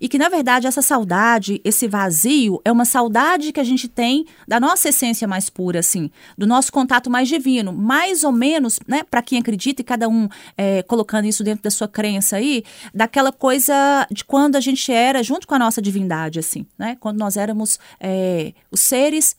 E 0.00 0.08
que, 0.08 0.18
na 0.18 0.28
verdade, 0.28 0.66
essa 0.66 0.82
saudade, 0.82 1.60
esse 1.64 1.88
vazio, 1.88 2.60
é 2.64 2.72
uma 2.72 2.84
saudade 2.84 3.52
que 3.52 3.60
a 3.60 3.64
gente 3.64 3.88
tem 3.88 4.26
da 4.46 4.60
nossa 4.60 4.88
essência 4.88 5.26
mais 5.26 5.48
pura, 5.48 5.80
assim, 5.80 6.10
do 6.36 6.46
nosso 6.46 6.72
contato 6.72 7.10
mais 7.10 7.28
divino. 7.28 7.72
Mais 7.72 8.24
ou 8.24 8.32
menos, 8.32 8.78
né, 8.86 9.02
para 9.02 9.22
quem 9.22 9.38
acredita, 9.38 9.82
e 9.82 9.84
cada 9.84 10.08
um 10.08 10.28
é, 10.56 10.82
colocando 10.82 11.26
isso 11.26 11.42
dentro 11.42 11.62
da 11.62 11.70
sua 11.70 11.88
crença 11.88 12.36
aí, 12.36 12.64
daquela 12.94 13.32
coisa 13.32 14.06
de 14.10 14.24
quando 14.24 14.56
a 14.56 14.60
gente 14.60 14.92
era 14.92 15.22
junto 15.22 15.46
com 15.46 15.54
a 15.54 15.58
nossa 15.58 15.80
divindade, 15.80 16.38
assim, 16.38 16.66
né? 16.78 16.96
Quando 17.00 17.18
nós 17.18 17.36
éramos 17.36 17.78
é, 18.00 18.52
os 18.70 18.80
seres 18.80 18.95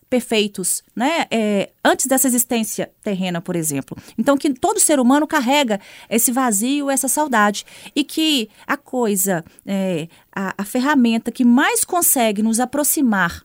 perfeitos, 0.09 0.83
né? 0.95 1.25
É, 1.31 1.69
antes 1.83 2.05
dessa 2.05 2.27
existência 2.27 2.91
terrena, 3.03 3.41
por 3.41 3.55
exemplo. 3.55 3.97
Então, 4.17 4.37
que 4.37 4.53
todo 4.53 4.79
ser 4.79 4.99
humano 4.99 5.27
carrega 5.27 5.79
esse 6.09 6.31
vazio, 6.31 6.89
essa 6.89 7.07
saudade. 7.07 7.65
E 7.95 8.03
que 8.03 8.49
a 8.65 8.77
coisa, 8.77 9.43
é, 9.65 10.07
a, 10.33 10.53
a 10.57 10.65
ferramenta 10.65 11.31
que 11.31 11.45
mais 11.45 11.83
consegue 11.83 12.41
nos 12.43 12.59
aproximar 12.59 13.43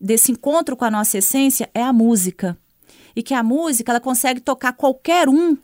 desse 0.00 0.32
encontro 0.32 0.76
com 0.76 0.84
a 0.84 0.90
nossa 0.90 1.18
essência 1.18 1.68
é 1.74 1.82
a 1.82 1.92
música. 1.92 2.56
E 3.14 3.22
que 3.22 3.34
a 3.34 3.42
música, 3.42 3.92
ela 3.92 4.00
consegue 4.00 4.40
tocar 4.40 4.72
qualquer 4.72 5.28
um, 5.28 5.56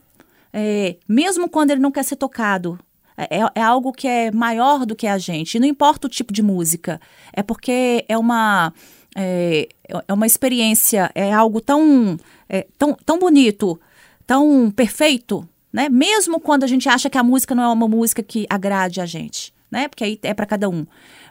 é, 0.51 0.97
mesmo 1.07 1.49
quando 1.49 1.71
ele 1.71 1.81
não 1.81 1.91
quer 1.91 2.03
ser 2.03 2.15
tocado. 2.15 2.79
É, 3.17 3.39
é, 3.55 3.61
algo 3.61 3.93
que 3.93 4.07
é 4.07 4.29
maior 4.31 4.85
do 4.85 4.95
que 4.95 5.07
a 5.07 5.17
gente. 5.17 5.55
E 5.55 5.59
não 5.59 5.67
importa 5.67 6.07
o 6.07 6.09
tipo 6.09 6.33
de 6.33 6.41
música. 6.43 6.99
É 7.31 7.41
porque 7.41 8.03
é 8.09 8.17
uma 8.17 8.73
é, 9.15 9.69
é 10.07 10.13
uma 10.13 10.25
experiência, 10.25 11.09
é 11.15 11.31
algo 11.31 11.61
tão, 11.61 12.19
é, 12.49 12.67
tão, 12.77 12.93
tão 13.05 13.17
bonito, 13.17 13.79
tão 14.27 14.69
perfeito, 14.69 15.47
né? 15.71 15.87
Mesmo 15.87 16.39
quando 16.39 16.65
a 16.65 16.67
gente 16.67 16.89
acha 16.89 17.09
que 17.09 17.17
a 17.17 17.23
música 17.23 17.55
não 17.55 17.63
é 17.63 17.67
uma 17.69 17.87
música 17.87 18.21
que 18.21 18.45
agrade 18.49 18.99
a 18.99 19.05
gente, 19.05 19.53
né? 19.71 19.87
Porque 19.87 20.03
aí 20.03 20.19
é 20.21 20.33
para 20.33 20.45
cada 20.45 20.69
um. 20.69 20.85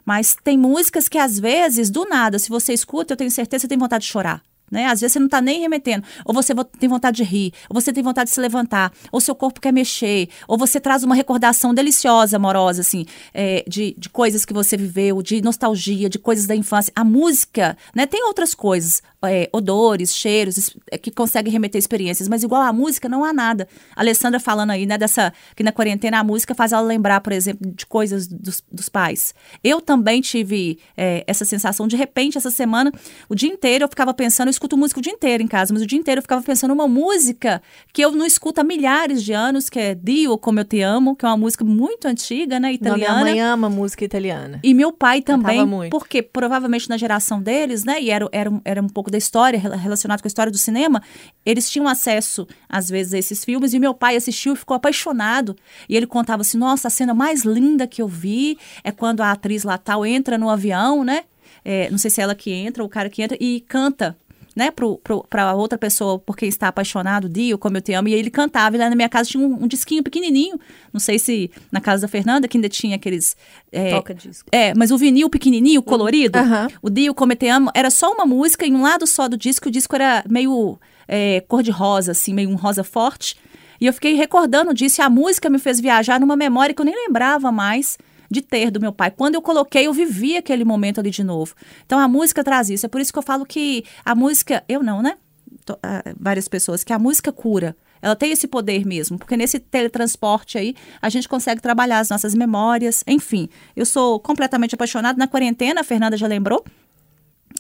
Mas 0.05 0.35
tem 0.43 0.57
músicas 0.57 1.09
que 1.09 1.19
às 1.19 1.39
vezes, 1.39 1.91
do 1.91 2.07
nada, 2.07 2.39
se 2.39 2.49
você 2.49 2.73
escuta, 2.73 3.13
eu 3.13 3.17
tenho 3.17 3.31
certeza 3.31 3.63
que 3.63 3.69
tem 3.69 3.79
vontade 3.79 4.05
de 4.05 4.11
chorar. 4.11 4.43
Né? 4.75 4.87
Às 4.87 5.01
vezes 5.01 5.13
você 5.13 5.21
não 5.21 5.27
está 5.27 5.41
nem 5.41 5.61
remetendo. 5.61 6.05
Ou 6.25 6.35
você 6.35 6.53
tem 6.79 6.89
vontade 6.89 7.19
de 7.19 7.23
rir, 7.23 7.53
ou 7.71 7.81
você 7.81 7.93
tem 7.93 8.03
vontade 8.03 8.29
de 8.29 8.35
se 8.35 8.41
levantar, 8.41 8.93
ou 9.13 9.21
seu 9.21 9.35
corpo 9.35 9.61
quer 9.61 9.73
mexer, 9.73 10.29
ou 10.49 10.59
você 10.59 10.81
traz 10.81 11.05
uma 11.05 11.15
recordação 11.15 11.73
deliciosa, 11.73 12.37
amorosa, 12.37 12.81
assim, 12.81 13.07
é, 13.33 13.65
de, 13.69 13.95
de 13.97 14.09
coisas 14.09 14.45
que 14.45 14.53
você 14.53 14.77
viveu, 14.77 15.23
de 15.23 15.41
nostalgia, 15.41 16.11
de 16.11 16.19
coisas 16.19 16.47
da 16.47 16.57
infância. 16.57 16.93
A 16.97 17.05
música, 17.05 17.77
né? 17.95 18.05
Tem 18.05 18.25
outras 18.25 18.53
coisas 18.53 19.01
é, 19.27 19.49
odores, 19.53 20.15
cheiros, 20.15 20.77
é, 20.91 20.99
que 20.99 21.11
conseguem 21.11 21.53
remeter 21.53 21.79
experiências, 21.79 22.29
mas 22.29 22.43
igual 22.43 22.63
a 22.63 22.73
música 22.73 23.09
não 23.09 23.25
há 23.25 23.33
nada. 23.33 23.69
A 23.95 24.01
Alessandra 24.01 24.41
falando 24.41 24.71
aí, 24.71 24.87
né, 24.87 24.99
dessa, 24.99 25.33
que 25.55 25.63
na 25.63 25.73
quarentena 25.73 26.19
a 26.19 26.25
música 26.25 26.55
faz 26.55 26.73
ela 26.73 26.83
lembrar, 26.83 27.21
por 27.21 27.33
exemplo, 27.33 27.71
de 27.71 27.87
coisas 27.87 28.27
dos, 28.27 28.63
dos 28.71 28.89
pais. 28.89 29.35
Eu 29.63 29.81
também 29.81 30.21
tive 30.21 30.79
é, 30.97 31.25
essa 31.27 31.45
sensação, 31.45 31.87
de 31.87 31.97
repente, 31.97 32.39
essa 32.39 32.51
semana, 32.51 32.93
o 33.29 33.35
dia 33.35 33.49
inteiro 33.49 33.85
eu 33.85 33.89
ficava 33.89 34.13
pensando, 34.15 34.49
eu 34.49 34.53
escuto 34.53 34.77
música 34.77 35.01
o 35.01 35.03
dia 35.03 35.13
inteiro 35.13 35.43
em 35.43 35.47
casa, 35.47 35.73
mas 35.73 35.83
o 35.83 35.87
dia 35.87 35.99
inteiro 35.99 36.19
eu 36.19 36.23
ficava 36.23 36.43
pensando 36.43 36.73
uma 36.73 36.89
música 36.89 37.63
que 37.93 38.03
eu 38.03 38.13
não 38.13 38.27
escuto 38.27 38.61
há 38.61 38.65
milhares 38.65 39.23
de 39.23 39.33
anos, 39.33 39.69
que 39.69 39.79
é 39.79 39.95
Dio, 39.95 40.37
Como 40.39 40.61
Eu 40.61 40.65
Te 40.65 40.81
Amo, 40.81 41.17
que 41.17 41.25
é 41.25 41.29
uma 41.29 41.37
música 41.37 41.65
muito 41.65 42.07
antiga, 42.07 42.59
né, 42.61 42.73
italiana. 42.73 43.15
Não, 43.15 43.25
minha 43.25 43.35
mãe 43.35 43.41
ama 43.41 43.69
música 43.69 44.05
italiana. 44.05 44.61
E 44.63 44.75
meu 44.75 44.93
pai 44.93 45.23
também, 45.23 45.91
porque 45.91 46.23
provavelmente 46.23 46.89
na 46.89 46.97
geração 46.97 47.41
deles, 47.41 47.85
né, 47.85 48.01
e 48.01 48.11
era, 48.11 48.29
era, 48.33 48.51
era 48.65 48.83
um 48.83 48.89
pouco 48.89 49.11
da 49.15 49.19
história, 49.19 49.59
relacionado 49.59 50.21
com 50.21 50.27
a 50.27 50.29
história 50.29 50.51
do 50.51 50.59
cinema, 50.59 51.01
eles 51.47 51.71
tinham 51.71 51.87
acesso, 51.87 52.47
às 52.69 52.89
vezes, 52.89 53.15
a 53.15 53.19
esses 53.19 53.45
filmes, 53.45 53.73
e 53.73 53.79
meu 53.79 53.95
pai 53.95 54.17
assistiu 54.17 54.55
e 54.55 54.57
ficou 54.57 54.77
apaixonado. 54.77 55.57
E 55.89 55.97
ele 55.97 56.07
contava 56.07 56.43
assim: 56.43 56.59
nossa, 56.59 56.89
a 56.89 56.91
cena 56.91 57.15
mais 57.15 57.45
linda 57.45 57.87
que 57.87 58.03
eu 58.03 58.09
vi 58.09 58.59
é 58.83 58.91
quando 58.91 59.21
a 59.21 59.31
atriz 59.31 59.63
lá 59.63 59.79
tal 59.79 60.05
entra 60.05 60.37
no 60.37 60.51
avião, 60.51 61.05
né? 61.05 61.25
É, 61.65 61.89
não 61.91 61.97
sei 61.97 62.11
se 62.11 62.21
é 62.21 62.25
ela 62.25 62.35
que 62.35 62.51
entra, 62.51 62.83
ou 62.83 62.89
o 62.89 62.91
cara 62.91 63.09
que 63.09 63.23
entra, 63.23 63.39
e 63.41 63.61
canta 63.61 64.17
né, 64.55 64.71
para 64.71 65.55
outra 65.55 65.77
pessoa 65.77 66.19
por 66.19 66.37
quem 66.37 66.49
está 66.49 66.69
apaixonado, 66.69 67.29
Dio, 67.29 67.59
como 67.59 67.77
eu 67.77 67.81
te 67.81 67.93
amo, 67.93 68.09
e 68.09 68.15
ele 68.15 68.31
cantava, 68.31 68.77
e 68.77 68.79
lá 68.79 68.89
na 68.89 68.97
minha 68.97 69.09
casa 69.09 69.31
tinha 69.31 69.45
um, 69.45 69.65
um 69.65 69.67
disquinho 69.67 70.03
pequenininho, 70.03 70.59
não 70.93 71.01
sei 71.01 71.19
se 71.19 71.51
na 71.73 71.81
casa 71.81 72.03
da 72.03 72.09
Fernanda, 72.09 72.47
que 72.47 72.57
ainda 72.57 72.69
tinha 72.69 72.97
aqueles... 72.97 73.37
É, 73.73 73.91
Toca 73.91 74.15
disco. 74.15 74.49
É, 74.53 74.73
mas 74.75 74.91
o 74.91 74.99
vinil 74.99 75.29
pequenininho, 75.29 75.83
colorido, 75.83 76.39
uhum. 76.39 76.69
o 76.83 76.91
Dio, 76.91 77.15
como 77.15 77.33
eu 77.33 77.37
te 77.37 77.49
amo, 77.49 77.71
era 77.75 77.91
só 77.91 78.13
uma 78.13 78.25
música, 78.25 78.67
em 78.67 78.75
um 78.75 78.83
lado 78.83 79.07
só 79.07 79.29
do 79.29 79.37
disco, 79.37 79.69
o 79.69 79.73
disco 79.73 79.95
era 79.97 80.25
meio 80.29 80.79
é, 81.09 81.41
cor-de-rosa, 81.49 82.13
assim, 82.13 82.33
meio 82.33 82.49
um 82.49 82.57
rosa 82.57 82.85
forte, 82.85 83.37
e 83.81 83.87
eu 83.87 83.93
fiquei 83.93 84.15
recordando 84.15 84.73
disso, 84.73 85.01
e 85.01 85.03
a 85.03 85.11
música 85.11 85.51
me 85.51 85.59
fez 85.59 85.81
viajar 85.81 86.21
numa 86.21 86.37
memória 86.37 86.75
que 86.75 86.81
eu 86.81 86.87
nem 86.87 86.95
lembrava 87.07 87.51
mais, 87.51 87.99
de 88.31 88.43
ter 88.43 88.71
do 88.71 88.81
meu 88.81 88.93
pai. 88.93 89.11
Quando 89.11 89.35
eu 89.35 89.43
coloquei, 89.43 89.87
eu 89.87 89.93
vivi 89.93 90.37
aquele 90.37 90.65
momento 90.65 91.01
ali 91.01 91.11
de 91.11 91.25
novo. 91.25 91.55
Então 91.85 91.99
a 91.99 92.09
música 92.09 92.43
traz 92.43 92.71
isso. 92.71 92.87
É 92.87 92.89
por 92.89 93.01
isso 93.01 93.13
que 93.13 93.19
eu 93.19 93.23
falo 93.23 93.45
que 93.45 93.85
a 94.05 94.15
música, 94.15 94.65
eu 94.69 94.83
não, 94.83 95.03
né? 95.03 95.17
Tô, 95.65 95.75
uh, 95.75 95.79
várias 96.19 96.49
pessoas, 96.49 96.85
que 96.85 96.93
a 96.93 96.99
música 96.99 97.33
cura. 97.33 97.77
Ela 98.03 98.15
tem 98.15 98.33
esse 98.33 98.47
poder 98.47 98.85
mesmo, 98.85 99.17
porque 99.17 99.35
nesse 99.35 99.59
teletransporte 99.59 100.59
aí 100.59 100.75
a 101.01 101.09
gente 101.09 101.27
consegue 101.27 101.63
trabalhar 101.63 102.01
as 102.01 102.11
nossas 102.11 102.35
memórias, 102.35 103.03
enfim. 103.07 103.49
Eu 103.75 103.87
sou 103.87 104.21
completamente 104.21 104.75
apaixonada 104.75 105.19
na 105.19 105.27
quarentena, 105.27 105.81
a 105.81 105.85
Fernanda 105.85 106.15
já 106.15 106.27
lembrou. 106.27 106.63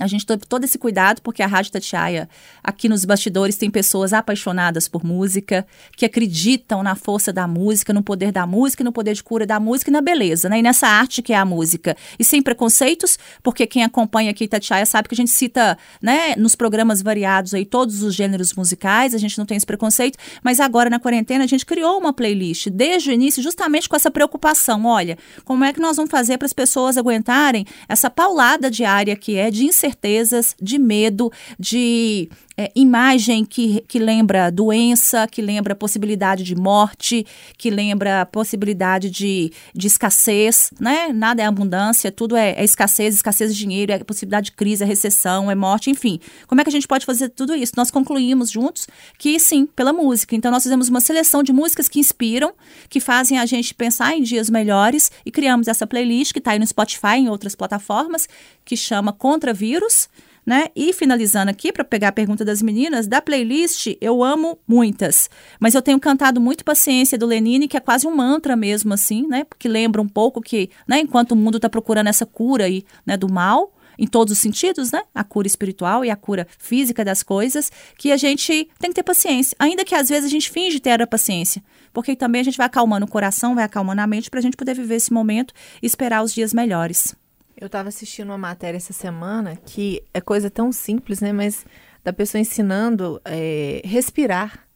A 0.01 0.09
gente 0.09 0.27
teve 0.27 0.45
todo 0.45 0.65
esse 0.65 0.77
cuidado, 0.77 1.23
porque 1.23 1.41
a 1.41 1.47
Rádio 1.47 1.71
Tatiaia, 1.71 2.29
aqui 2.65 2.89
nos 2.89 3.05
bastidores, 3.05 3.57
tem 3.57 3.71
pessoas 3.71 4.13
apaixonadas 4.13 4.89
por 4.89 5.05
música, 5.05 5.65
que 5.97 6.05
acreditam 6.05 6.83
na 6.83 6.97
força 6.97 7.33
da 7.33 7.47
música, 7.47 7.93
no 7.93 8.03
poder 8.03 8.33
da 8.33 8.45
música, 8.45 8.83
no 8.83 8.91
poder 8.91 9.15
de 9.15 9.23
cura 9.23 9.47
da 9.47 9.61
música 9.61 9.91
e 9.91 9.93
na 9.93 10.01
beleza, 10.01 10.49
né? 10.49 10.59
E 10.59 10.63
nessa 10.63 10.89
arte 10.89 11.23
que 11.23 11.33
é 11.33 11.37
a 11.37 11.45
música. 11.45 11.97
E 12.19 12.25
sem 12.25 12.43
preconceitos, 12.43 13.17
porque 13.41 13.69
quem 13.69 13.85
acompanha 13.85 14.33
aqui 14.33 14.49
Tatiaia 14.49 14.85
sabe 14.85 15.09
que 15.09 15.15
a 15.15 15.17
gente 15.17 15.31
cita, 15.31 15.79
né, 16.03 16.35
nos 16.37 16.57
programas 16.57 17.01
variados 17.01 17.55
aí 17.55 17.65
todos 17.65 18.03
os 18.03 18.17
gêneros 18.17 18.53
musicais, 18.55 19.15
a 19.15 19.19
gente 19.19 19.39
não 19.39 19.47
tem 19.47 19.57
esse 19.57 19.67
preconceito, 19.67 20.19
mas 20.43 20.59
agora 20.59 20.91
na 20.91 20.99
quarentena 20.99 21.45
a 21.45 21.47
gente 21.47 21.65
criou 21.65 21.99
uma 21.99 22.13
playlist 22.13 22.69
desde 22.69 23.11
o 23.11 23.13
início, 23.13 23.41
justamente 23.41 23.89
com 23.89 23.95
essa 23.95 24.11
preocupação. 24.11 24.87
Olha, 24.87 25.17
como 25.45 25.63
é 25.63 25.73
que 25.73 25.81
nós 25.81 25.97
vamos 25.97 26.11
fazer 26.11 26.37
para 26.37 26.47
as 26.47 26.53
pessoas 26.53 26.97
aguentarem 26.97 27.65
essa 27.89 28.11
paulada 28.11 28.69
diária 28.69 29.15
que 29.15 29.37
é 29.37 29.53
de 29.53 29.65
incertezas, 29.85 30.57
de 30.61 30.79
medo, 30.79 31.31
de 31.59 32.29
é, 32.57 32.71
imagem 32.75 33.45
que, 33.45 33.85
que 33.89 33.99
lembra 33.99 34.51
doença, 34.51 35.27
que 35.27 35.43
lembra 35.43 35.75
possibilidade 35.75 36.45
de 36.45 36.55
morte, 36.55 37.27
que 37.59 37.69
lembra 37.69 38.25
possibilidade 38.27 39.11
de, 39.11 39.53
de 39.75 39.87
escassez, 39.87 40.71
né? 40.79 41.13
Nada 41.13 41.43
é 41.43 41.47
abundância, 41.47 42.13
tudo 42.13 42.37
é, 42.37 42.51
é 42.53 42.65
escassez, 42.65 43.17
escassez 43.17 43.53
de 43.55 43.59
dinheiro, 43.59 43.93
é 43.93 43.99
possibilidade 43.99 44.47
de 44.47 44.53
crise, 44.53 44.85
é 44.85 44.87
recessão, 44.87 45.51
é 45.51 45.55
morte, 45.55 45.91
enfim. 45.91 46.21
Como 46.47 46.61
é 46.61 46.65
que 46.65 46.71
a 46.71 46.73
gente 46.73 46.87
pode 46.87 47.05
fazer 47.05 47.31
tudo 47.31 47.55
isso? 47.55 47.73
Nós 47.77 47.91
concluímos 47.91 48.51
juntos 48.51 48.87
que 49.19 49.39
sim, 49.41 49.67
pela 49.67 49.93
música. 49.93 50.37
Então 50.37 50.51
nós 50.51 50.63
fizemos 50.63 50.89
uma 50.89 51.01
seleção 51.01 51.43
de 51.43 51.53
músicas 51.53 51.89
que 51.89 51.99
inspiram, 51.99 52.53
que 52.89 53.01
fazem 53.01 53.39
a 53.39 53.47
gente 53.47 53.75
pensar 53.75 54.17
em 54.17 54.23
dias 54.23 54.49
melhores 54.49 55.11
e 55.27 55.31
criamos 55.31 55.67
essa 55.67 55.87
playlist 55.87 56.33
que 56.33 56.39
está 56.39 56.53
aí 56.53 56.59
no 56.59 56.67
Spotify, 56.67 57.17
em 57.17 57.29
outras 57.29 57.57
plataformas, 57.57 58.29
que 58.65 58.77
chama 58.77 59.13
Contra 59.13 59.53
Vírus 59.53 60.09
né? 60.45 60.67
E 60.75 60.93
finalizando 60.93 61.51
aqui, 61.51 61.73
para 61.73 61.85
pegar 61.85 62.09
a 62.09 62.13
pergunta 62.13 62.45
das 62.45 62.61
meninas, 62.61 63.07
da 63.07 63.21
playlist 63.21 63.97
eu 64.01 64.23
amo 64.23 64.59
muitas, 64.67 65.31
mas 65.59 65.75
eu 65.75 65.83
tenho 65.83 65.99
cantado 65.99 66.41
muito 66.41 66.65
Paciência 66.65 67.19
do 67.19 67.27
Lenine, 67.27 67.69
que 67.69 67.77
é 67.77 67.81
quase 67.81 68.07
um 68.07 68.15
mantra 68.15 68.57
mesmo, 68.57 68.93
assim, 68.93 69.27
né? 69.27 69.45
Porque 69.45 69.69
lembra 69.69 70.01
um 70.01 70.09
pouco 70.09 70.41
que, 70.41 70.71
né, 70.87 71.01
enquanto 71.01 71.33
o 71.33 71.37
mundo 71.37 71.57
está 71.57 71.69
procurando 71.69 72.09
essa 72.09 72.27
cura 72.27 72.65
aí, 72.65 72.85
né, 73.07 73.17
do 73.17 73.31
mal, 73.31 73.73
em 73.99 74.07
todos 74.07 74.33
os 74.33 74.39
sentidos, 74.39 74.93
né? 74.93 75.03
A 75.15 75.23
cura 75.23 75.47
espiritual 75.47 76.05
e 76.05 76.11
a 76.11 76.17
cura 76.17 76.47
física 76.59 77.05
das 77.05 77.23
coisas, 77.23 77.71
que 77.97 78.13
a 78.13 78.17
gente 78.17 78.69
tem 78.79 78.91
que 78.91 78.95
ter 78.95 79.03
paciência. 79.03 79.57
Ainda 79.59 79.85
que 79.85 79.95
às 79.95 80.09
vezes 80.09 80.25
a 80.25 80.29
gente 80.29 80.51
finge 80.51 80.81
ter 80.81 81.01
a 81.01 81.07
paciência, 81.07 81.63
porque 81.93 82.17
também 82.17 82.41
a 82.41 82.45
gente 82.45 82.59
vai 82.59 82.67
acalmando 82.67 83.07
o 83.07 83.11
coração, 83.11 83.55
vai 83.55 83.65
acalmando 83.65 84.01
a 84.01 84.07
mente 84.07 84.31
para 84.31 84.41
a 84.41 84.43
gente 84.43 84.57
poder 84.57 84.75
viver 84.75 84.97
esse 84.97 85.13
momento 85.13 85.55
e 85.83 85.87
esperar 85.87 86.23
os 86.23 86.35
dias 86.35 86.53
melhores. 86.53 87.15
Eu 87.57 87.67
estava 87.67 87.89
assistindo 87.89 88.29
uma 88.29 88.39
matéria 88.39 88.77
essa 88.77 88.93
semana 88.93 89.57
que 89.57 90.03
é 90.13 90.21
coisa 90.21 90.51
tão 90.51 90.73
simples, 90.73 91.21
né? 91.21 91.33
Mas 91.33 91.65
da 92.03 92.13
pessoa 92.13 92.41
ensinando 92.41 93.21
é, 93.25 93.81
respirar. 93.85 94.67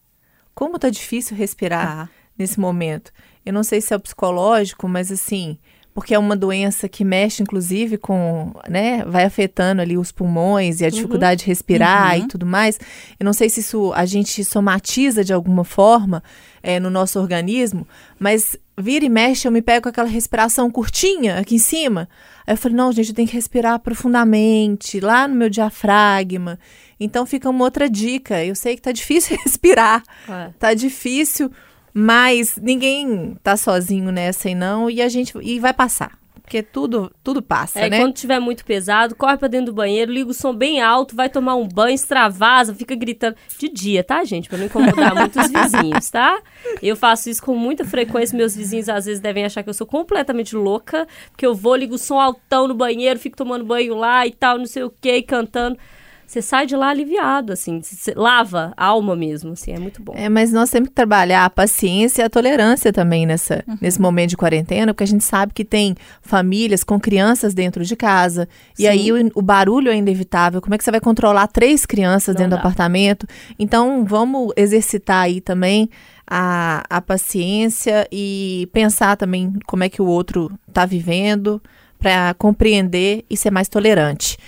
Como 0.55 0.79
tá 0.79 0.89
difícil 0.89 1.37
respirar 1.37 1.89
ah. 1.89 2.09
nesse 2.37 2.59
momento. 2.59 3.13
Eu 3.45 3.53
não 3.53 3.63
sei 3.63 3.81
se 3.81 3.93
é 3.93 3.97
o 3.97 4.01
psicológico, 4.01 4.89
mas 4.89 5.11
assim, 5.11 5.59
porque 5.99 6.14
é 6.14 6.19
uma 6.19 6.37
doença 6.37 6.88
que 6.88 7.05
mexe, 7.05 7.43
inclusive, 7.43 7.99
com, 7.99 8.52
né, 8.69 9.05
vai 9.05 9.25
afetando 9.25 9.83
ali 9.83 9.99
os 9.99 10.12
pulmões 10.12 10.81
e 10.81 10.85
a 10.85 10.87
uhum. 10.87 10.93
dificuldade 10.93 11.43
uhum. 11.43 11.45
de 11.45 11.47
respirar 11.47 12.17
uhum. 12.17 12.25
e 12.25 12.28
tudo 12.28 12.47
mais. 12.47 12.78
Eu 13.19 13.25
não 13.25 13.33
sei 13.33 13.50
se 13.50 13.59
isso 13.59 13.93
a 13.93 14.07
gente 14.07 14.45
somatiza 14.45 15.25
de 15.25 15.33
alguma 15.33 15.64
forma 15.64 16.23
é, 16.62 16.78
no 16.78 16.88
nosso 16.88 17.19
organismo, 17.19 17.85
mas 18.17 18.57
vira 18.78 19.07
e 19.07 19.09
mexe, 19.09 19.49
eu 19.49 19.50
me 19.50 19.61
pego 19.61 19.83
com 19.83 19.88
aquela 19.88 20.07
respiração 20.07 20.71
curtinha 20.71 21.40
aqui 21.40 21.57
em 21.57 21.59
cima. 21.59 22.09
Aí 22.47 22.55
eu 22.55 22.57
falei, 22.57 22.76
não, 22.76 22.93
gente, 22.93 23.09
eu 23.09 23.14
tenho 23.17 23.26
que 23.26 23.35
respirar 23.35 23.81
profundamente, 23.81 25.00
lá 25.00 25.26
no 25.26 25.35
meu 25.35 25.50
diafragma. 25.50 26.61
Então 27.00 27.26
fica 27.26 27.50
uma 27.50 27.64
outra 27.64 27.90
dica. 27.90 28.45
Eu 28.45 28.55
sei 28.55 28.76
que 28.76 28.83
tá 28.83 28.93
difícil 28.93 29.37
respirar, 29.45 30.05
é. 30.28 30.50
tá 30.61 30.75
difícil 30.75 31.50
mas 32.00 32.57
ninguém 32.57 33.37
tá 33.43 33.57
sozinho 33.57 34.12
nessa 34.12 34.49
e 34.49 34.55
não, 34.55 34.88
e 34.88 35.02
a 35.02 35.09
gente 35.09 35.37
e 35.43 35.59
vai 35.59 35.75
passar. 35.75 36.17
Porque 36.40 36.62
tudo, 36.62 37.12
tudo 37.23 37.43
passa, 37.43 37.81
é, 37.81 37.90
né? 37.90 37.99
quando 37.99 38.14
tiver 38.14 38.38
muito 38.38 38.64
pesado, 38.64 39.17
corre 39.17 39.37
pra 39.37 39.49
dentro 39.49 39.67
do 39.67 39.75
banheiro, 39.75 40.11
liga 40.11 40.31
o 40.31 40.33
som 40.33 40.55
bem 40.55 40.81
alto, 40.81 41.14
vai 41.14 41.28
tomar 41.28 41.57
um 41.57 41.67
banho, 41.67 41.95
extravasa, 41.95 42.73
fica 42.73 42.95
gritando. 42.95 43.37
De 43.59 43.69
dia, 43.69 44.02
tá, 44.02 44.25
gente? 44.25 44.49
Pra 44.49 44.57
não 44.57 44.67
incomodar 44.67 45.14
muito 45.14 45.38
os 45.38 45.50
vizinhos, 45.50 46.09
tá? 46.09 46.40
Eu 46.81 46.97
faço 46.97 47.28
isso 47.28 47.43
com 47.43 47.55
muita 47.55 47.85
frequência. 47.85 48.35
Meus 48.35 48.57
vizinhos 48.57 48.88
às 48.88 49.05
vezes 49.05 49.21
devem 49.21 49.45
achar 49.45 49.62
que 49.62 49.69
eu 49.69 49.75
sou 49.75 49.87
completamente 49.87 50.57
louca, 50.57 51.07
porque 51.31 51.45
eu 51.45 51.55
vou, 51.55 51.76
ligo 51.76 51.97
o 51.97 51.99
som 51.99 52.19
altão 52.19 52.67
no 52.67 52.75
banheiro, 52.75 53.19
fico 53.19 53.37
tomando 53.37 53.64
banho 53.64 53.95
lá 53.95 54.26
e 54.26 54.31
tal, 54.31 54.57
não 54.57 54.67
sei 54.67 54.85
o 54.85 54.90
que, 55.00 55.21
cantando 55.21 55.76
você 56.29 56.43
sai 56.43 56.67
de 56.67 56.77
lá 56.77 56.91
aliviado, 56.91 57.55
assim, 57.55 57.81
lava 58.15 58.75
a 58.77 58.85
alma 58.85 59.17
mesmo, 59.17 59.53
assim, 59.53 59.73
é 59.73 59.79
muito 59.79 60.03
bom. 60.03 60.13
É, 60.15 60.29
mas 60.29 60.53
nós 60.53 60.69
temos 60.69 60.91
que 60.91 60.95
trabalhar 60.95 61.47
a 61.47 61.49
paciência 61.49 62.21
e 62.21 62.25
a 62.27 62.29
tolerância 62.29 62.93
também 62.93 63.25
nessa, 63.25 63.64
uhum. 63.67 63.79
nesse 63.81 63.99
momento 63.99 64.31
de 64.31 64.37
quarentena, 64.37 64.93
porque 64.93 65.05
a 65.05 65.07
gente 65.07 65.25
sabe 65.25 65.55
que 65.55 65.64
tem 65.64 65.97
famílias 66.21 66.85
com 66.85 67.01
crianças 67.01 67.55
dentro 67.55 67.83
de 67.83 67.97
casa, 67.97 68.47
Sim. 68.75 68.83
e 68.83 68.87
aí 68.87 69.11
o, 69.11 69.31
o, 69.37 69.41
barulho 69.41 69.91
é 69.91 69.97
inevitável. 69.97 70.61
Como 70.61 70.75
é 70.75 70.79
que 70.79 70.85
você 70.85 70.91
vai 70.91 71.01
controlar 71.01 71.47
três 71.47 71.87
crianças 71.87 72.35
Não 72.35 72.43
dentro 72.43 72.51
dá. 72.51 72.57
do 72.57 72.61
apartamento? 72.61 73.27
Então, 73.59 74.05
vamos 74.05 74.53
exercitar 74.55 75.23
aí 75.23 75.41
também 75.41 75.88
a, 76.27 76.85
a 76.91 77.01
paciência 77.01 78.07
e 78.12 78.69
pensar 78.71 79.17
também 79.17 79.55
como 79.67 79.83
é 79.83 79.88
que 79.88 80.03
o 80.03 80.07
outro 80.07 80.53
está 80.69 80.85
vivendo, 80.85 81.59
para 81.99 82.35
compreender 82.35 83.25
e 83.29 83.37
ser 83.37 83.51
mais 83.51 83.69
tolerante. 83.69 84.38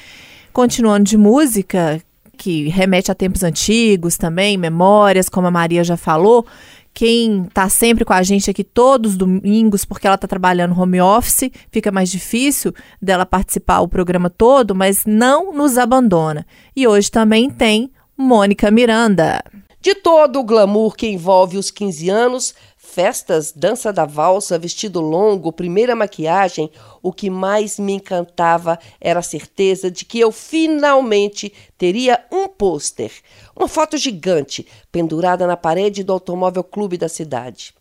Continuando 0.53 1.05
de 1.05 1.17
música, 1.17 2.03
que 2.37 2.69
remete 2.69 3.11
a 3.11 3.15
tempos 3.15 3.43
antigos 3.45 4.17
também, 4.17 4.57
memórias, 4.57 5.29
como 5.29 5.47
a 5.47 5.51
Maria 5.51 5.85
já 5.85 5.97
falou. 5.97 6.47
Quem 6.93 7.45
está 7.45 7.69
sempre 7.69 8.05
com 8.05 8.13
a 8.13 8.23
gente 8.23 8.51
aqui 8.51 8.65
todos 8.65 9.13
os 9.13 9.17
domingos, 9.17 9.85
porque 9.85 10.07
ela 10.07 10.17
está 10.17 10.27
trabalhando 10.27 10.79
home 10.79 11.01
office, 11.01 11.51
fica 11.71 11.93
mais 11.93 12.11
difícil 12.11 12.75
dela 13.01 13.25
participar 13.25 13.81
o 13.81 13.89
programa 13.89 14.29
todo, 14.29 14.75
mas 14.75 15.05
não 15.07 15.53
nos 15.53 15.79
abandona. 15.79 16.45
E 16.75 16.87
hoje 16.87 17.11
também 17.11 17.49
tem 17.49 17.91
Mônica 18.17 18.71
Miranda. 18.71 19.43
De 19.81 19.95
todo 19.95 20.41
o 20.41 20.45
glamour 20.45 20.95
que 20.95 21.07
envolve 21.07 21.57
os 21.57 21.71
15 21.71 22.11
anos, 22.11 22.55
Festas, 22.93 23.53
dança 23.53 23.93
da 23.93 24.05
valsa, 24.05 24.59
vestido 24.59 25.01
longo, 25.01 25.53
primeira 25.53 25.95
maquiagem, 25.95 26.69
o 27.01 27.13
que 27.13 27.31
mais 27.31 27.79
me 27.79 27.93
encantava 27.93 28.81
era 29.01 29.21
a 29.21 29.23
certeza 29.23 29.89
de 29.89 30.05
que 30.05 30.19
eu 30.19 30.33
finalmente 30.33 31.53
teria 31.79 32.25
um 32.33 32.49
pôster, 32.49 33.13
uma 33.55 33.69
foto 33.69 33.97
gigante, 33.97 34.67
pendurada 34.91 35.47
na 35.47 35.57
parede 35.57 36.03
do 36.03 36.13
automóvel 36.13 36.65
clube 36.65 36.99
da 36.99 37.09
cidade. 37.09 37.73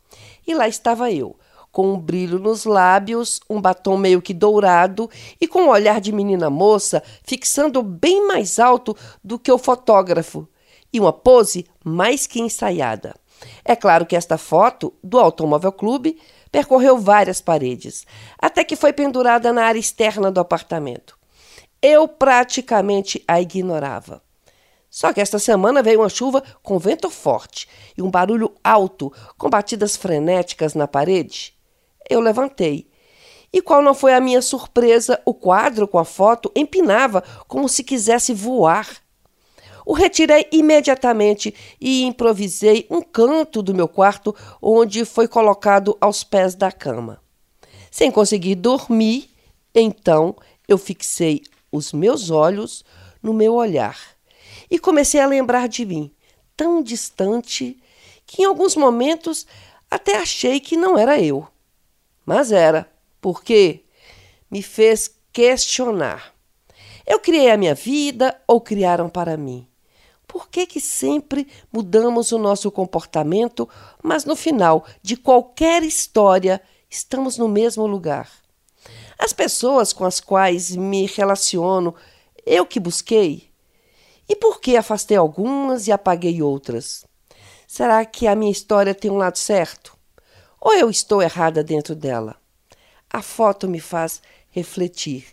E 0.46 0.54
lá 0.54 0.68
estava 0.68 1.12
eu, 1.12 1.36
com 1.72 1.92
um 1.92 1.98
brilho 1.98 2.38
nos 2.38 2.66
lábios, 2.66 3.40
um 3.50 3.60
batom 3.60 3.98
meio 3.98 4.22
que 4.22 4.32
dourado 4.34 5.10
e 5.42 5.48
com 5.48 5.64
um 5.64 5.70
olhar 5.70 6.00
de 6.00 6.12
menina 6.12 6.52
moça 6.52 7.02
fixando 7.24 7.82
bem 7.82 8.28
mais 8.28 8.60
alto 8.60 8.96
do 9.24 9.40
que 9.40 9.52
o 9.52 9.58
fotógrafo, 9.58 10.48
e 10.94 11.00
uma 11.00 11.12
pose 11.12 11.66
mais 11.84 12.28
que 12.28 12.40
ensaiada. 12.40 13.16
É 13.64 13.76
claro 13.76 14.06
que 14.06 14.16
esta 14.16 14.38
foto 14.38 14.94
do 15.04 15.20
Automóvel 15.20 15.72
Clube 15.72 16.20
percorreu 16.52 16.98
várias 16.98 17.42
paredes, 17.42 18.06
até 18.38 18.64
que 18.64 18.76
foi 18.76 18.92
pendurada 18.92 19.54
na 19.54 19.64
área 19.66 19.80
externa 19.80 20.32
do 20.32 20.40
apartamento. 20.40 21.18
Eu 21.82 22.08
praticamente 22.08 23.24
a 23.28 23.40
ignorava. 23.40 24.22
Só 24.90 25.14
que 25.14 25.22
esta 25.22 25.38
semana 25.38 25.84
veio 25.84 26.02
uma 26.02 26.10
chuva 26.10 26.44
com 26.64 26.80
vento 26.80 27.10
forte 27.10 27.70
e 27.96 28.02
um 28.02 28.10
barulho 28.10 28.56
alto, 28.64 29.14
com 29.38 29.50
batidas 29.50 29.96
frenéticas 29.96 30.74
na 30.74 30.88
parede. 30.88 31.54
Eu 32.10 32.20
levantei. 32.20 32.90
E 33.54 33.62
qual 33.62 33.82
não 33.82 33.94
foi 33.94 34.14
a 34.14 34.20
minha 34.20 34.42
surpresa? 34.42 35.22
O 35.26 35.34
quadro 35.34 35.88
com 35.88 36.00
a 36.00 36.06
foto 36.06 36.52
empinava 36.56 37.24
como 37.48 37.70
se 37.70 37.84
quisesse 37.84 38.34
voar. 38.34 38.88
O 39.90 39.94
retirei 39.94 40.48
imediatamente 40.52 41.52
e 41.82 42.04
improvisei 42.04 42.86
um 42.92 43.02
canto 43.02 43.64
do 43.64 43.74
meu 43.74 43.88
quarto, 43.88 44.36
onde 44.62 45.04
foi 45.04 45.28
colocado 45.28 45.98
aos 46.00 46.24
pés 46.24 46.54
da 46.54 46.72
cama. 46.72 47.20
Sem 47.90 48.12
conseguir 48.12 48.54
dormir, 48.54 49.32
então 49.74 50.36
eu 50.68 50.78
fixei 50.78 51.42
os 51.72 51.92
meus 51.92 52.30
olhos 52.30 52.86
no 53.20 53.34
meu 53.34 53.56
olhar 53.56 54.00
e 54.70 54.78
comecei 54.78 55.20
a 55.20 55.26
lembrar 55.26 55.68
de 55.68 55.84
mim, 55.84 56.12
tão 56.56 56.84
distante 56.84 57.76
que 58.28 58.44
em 58.44 58.46
alguns 58.46 58.76
momentos 58.76 59.48
até 59.90 60.18
achei 60.18 60.60
que 60.60 60.78
não 60.78 61.00
era 61.00 61.20
eu. 61.20 61.48
Mas 62.24 62.52
era, 62.52 62.88
porque 63.20 63.84
me 64.52 64.62
fez 64.62 65.16
questionar. 65.34 66.32
Eu 67.08 67.20
criei 67.20 67.50
a 67.50 67.58
minha 67.58 67.74
vida 67.74 68.40
ou 68.46 68.62
criaram 68.62 69.10
para 69.10 69.36
mim? 69.36 69.68
Por 70.40 70.48
que, 70.48 70.66
que 70.66 70.80
sempre 70.80 71.50
mudamos 71.70 72.32
o 72.32 72.38
nosso 72.38 72.72
comportamento, 72.72 73.68
mas 74.02 74.24
no 74.24 74.38
final 74.38 74.86
de 75.02 75.18
qualquer 75.18 75.84
história 75.84 76.62
estamos 76.90 77.38
no 77.38 77.50
mesmo 77.50 77.86
lugar? 77.86 78.32
As 79.20 79.34
pessoas 79.34 79.92
com 79.92 80.06
as 80.06 80.22
quais 80.22 80.74
me 80.78 81.06
relaciono, 81.08 81.94
eu 82.46 82.66
que 82.66 82.80
busquei? 82.80 83.50
E 84.30 84.36
por 84.38 84.62
que 84.62 84.78
afastei 84.78 85.18
algumas 85.18 85.88
e 85.88 85.92
apaguei 85.92 86.42
outras? 86.42 87.06
Será 87.68 88.06
que 88.06 88.26
a 88.26 88.34
minha 88.34 88.50
história 88.50 88.96
tem 88.96 89.12
um 89.12 89.18
lado 89.18 89.38
certo? 89.38 89.98
Ou 90.62 90.74
eu 90.74 90.90
estou 90.90 91.22
errada 91.22 91.62
dentro 91.62 91.94
dela? 91.94 92.38
A 93.10 93.22
foto 93.22 93.68
me 93.68 93.82
faz 93.82 94.22
refletir, 94.52 95.26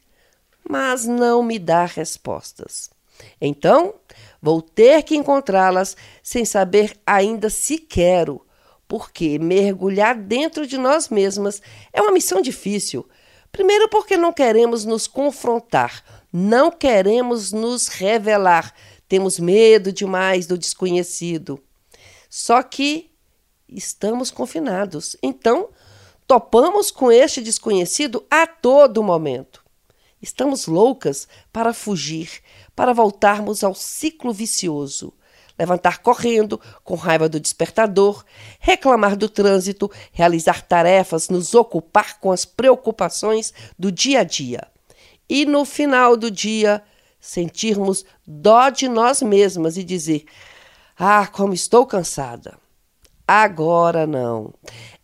mas 0.68 1.04
não 1.04 1.44
me 1.44 1.60
dá 1.60 1.84
respostas. 1.84 2.90
Então, 3.40 3.94
Vou 4.46 4.62
ter 4.62 5.02
que 5.02 5.16
encontrá-las 5.16 5.96
sem 6.22 6.44
saber 6.44 6.96
ainda 7.04 7.50
se 7.50 7.78
quero, 7.78 8.46
porque 8.86 9.40
mergulhar 9.40 10.14
dentro 10.14 10.68
de 10.68 10.78
nós 10.78 11.08
mesmas 11.08 11.60
é 11.92 12.00
uma 12.00 12.12
missão 12.12 12.40
difícil. 12.40 13.08
Primeiro, 13.50 13.88
porque 13.88 14.16
não 14.16 14.32
queremos 14.32 14.84
nos 14.84 15.08
confrontar, 15.08 16.00
Não 16.32 16.70
queremos 16.70 17.50
nos 17.50 17.88
revelar, 17.88 18.72
temos 19.08 19.40
medo 19.40 19.92
demais 19.92 20.46
do 20.46 20.56
desconhecido. 20.56 21.60
Só 22.30 22.62
que 22.62 23.10
estamos 23.68 24.30
confinados. 24.30 25.16
Então, 25.20 25.70
topamos 26.24 26.92
com 26.92 27.10
este 27.10 27.42
desconhecido 27.42 28.24
a 28.30 28.46
todo 28.46 29.02
momento. 29.02 29.65
Estamos 30.26 30.66
loucas 30.66 31.28
para 31.52 31.72
fugir, 31.72 32.42
para 32.74 32.92
voltarmos 32.92 33.62
ao 33.62 33.76
ciclo 33.76 34.32
vicioso. 34.32 35.14
Levantar 35.56 35.98
correndo, 35.98 36.60
com 36.82 36.96
raiva 36.96 37.28
do 37.28 37.38
despertador, 37.38 38.24
reclamar 38.58 39.16
do 39.16 39.28
trânsito, 39.28 39.88
realizar 40.10 40.62
tarefas, 40.62 41.28
nos 41.28 41.54
ocupar 41.54 42.18
com 42.18 42.32
as 42.32 42.44
preocupações 42.44 43.54
do 43.78 43.92
dia 43.92 44.20
a 44.20 44.24
dia. 44.24 44.66
E 45.28 45.46
no 45.46 45.64
final 45.64 46.16
do 46.16 46.28
dia, 46.28 46.82
sentirmos 47.20 48.04
dó 48.26 48.68
de 48.68 48.88
nós 48.88 49.22
mesmas 49.22 49.76
e 49.76 49.84
dizer: 49.84 50.24
Ah, 50.98 51.28
como 51.28 51.54
estou 51.54 51.86
cansada. 51.86 52.58
Agora 53.28 54.08
não. 54.08 54.52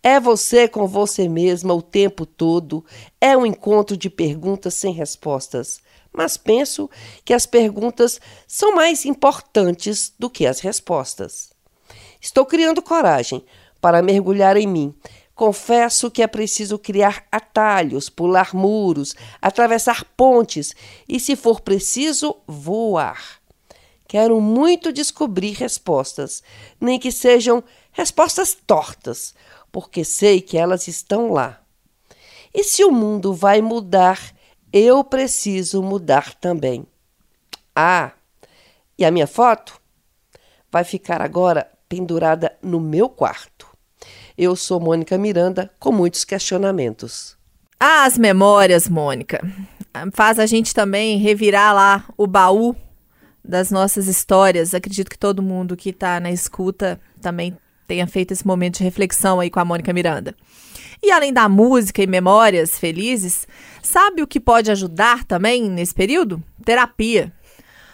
É 0.02 0.18
você 0.18 0.66
com 0.66 0.88
você 0.88 1.28
mesma 1.28 1.72
o 1.72 1.80
tempo 1.80 2.26
todo. 2.26 2.84
É 3.20 3.36
um 3.36 3.46
encontro 3.46 3.96
de 3.96 4.10
perguntas 4.10 4.74
sem 4.74 4.92
respostas. 4.92 5.80
Mas 6.12 6.36
penso 6.36 6.90
que 7.24 7.32
as 7.32 7.46
perguntas 7.46 8.20
são 8.46 8.74
mais 8.74 9.04
importantes 9.04 10.12
do 10.18 10.28
que 10.28 10.44
as 10.44 10.58
respostas. 10.58 11.50
Estou 12.20 12.44
criando 12.44 12.82
coragem 12.82 13.44
para 13.80 14.02
mergulhar 14.02 14.56
em 14.56 14.66
mim. 14.66 14.94
Confesso 15.34 16.10
que 16.10 16.22
é 16.22 16.26
preciso 16.26 16.78
criar 16.78 17.24
atalhos, 17.32 18.10
pular 18.10 18.54
muros, 18.54 19.14
atravessar 19.40 20.04
pontes 20.16 20.74
e, 21.08 21.18
se 21.18 21.34
for 21.36 21.60
preciso, 21.60 22.36
voar. 22.46 23.40
Quero 24.06 24.40
muito 24.40 24.92
descobrir 24.92 25.52
respostas, 25.52 26.42
nem 26.78 26.98
que 26.98 27.10
sejam 27.10 27.64
respostas 27.92 28.54
tortas, 28.54 29.34
porque 29.72 30.04
sei 30.04 30.42
que 30.42 30.58
elas 30.58 30.86
estão 30.86 31.32
lá. 31.32 31.60
E 32.54 32.62
se 32.62 32.84
o 32.84 32.92
mundo 32.92 33.32
vai 33.32 33.62
mudar, 33.62 34.20
eu 34.70 35.02
preciso 35.02 35.82
mudar 35.82 36.34
também. 36.34 36.86
Ah, 37.74 38.12
e 38.98 39.04
a 39.04 39.10
minha 39.10 39.26
foto 39.26 39.80
vai 40.70 40.84
ficar 40.84 41.22
agora 41.22 41.66
pendurada 41.88 42.56
no 42.62 42.78
meu 42.78 43.08
quarto. 43.08 43.66
Eu 44.36 44.54
sou 44.54 44.78
Mônica 44.78 45.16
Miranda, 45.16 45.70
com 45.78 45.90
muitos 45.90 46.24
questionamentos. 46.24 47.36
As 47.80 48.16
memórias, 48.16 48.88
Mônica. 48.88 49.40
Faz 50.12 50.38
a 50.38 50.46
gente 50.46 50.74
também 50.74 51.18
revirar 51.18 51.74
lá 51.74 52.04
o 52.16 52.26
baú 52.26 52.76
das 53.44 53.70
nossas 53.70 54.06
histórias. 54.06 54.74
Acredito 54.74 55.10
que 55.10 55.18
todo 55.18 55.42
mundo 55.42 55.76
que 55.76 55.90
está 55.90 56.20
na 56.20 56.30
escuta 56.30 57.00
também 57.20 57.56
tenha 57.86 58.06
feito 58.06 58.32
esse 58.32 58.46
momento 58.46 58.78
de 58.78 58.84
reflexão 58.84 59.40
aí 59.40 59.50
com 59.50 59.60
a 59.60 59.64
Mônica 59.64 59.92
Miranda. 59.92 60.34
E 61.02 61.10
além 61.10 61.32
da 61.32 61.48
música 61.48 62.02
e 62.02 62.06
memórias 62.06 62.78
felizes, 62.78 63.46
sabe 63.82 64.22
o 64.22 64.26
que 64.26 64.38
pode 64.38 64.70
ajudar 64.70 65.24
também 65.24 65.68
nesse 65.68 65.92
período? 65.92 66.42
Terapia. 66.64 67.32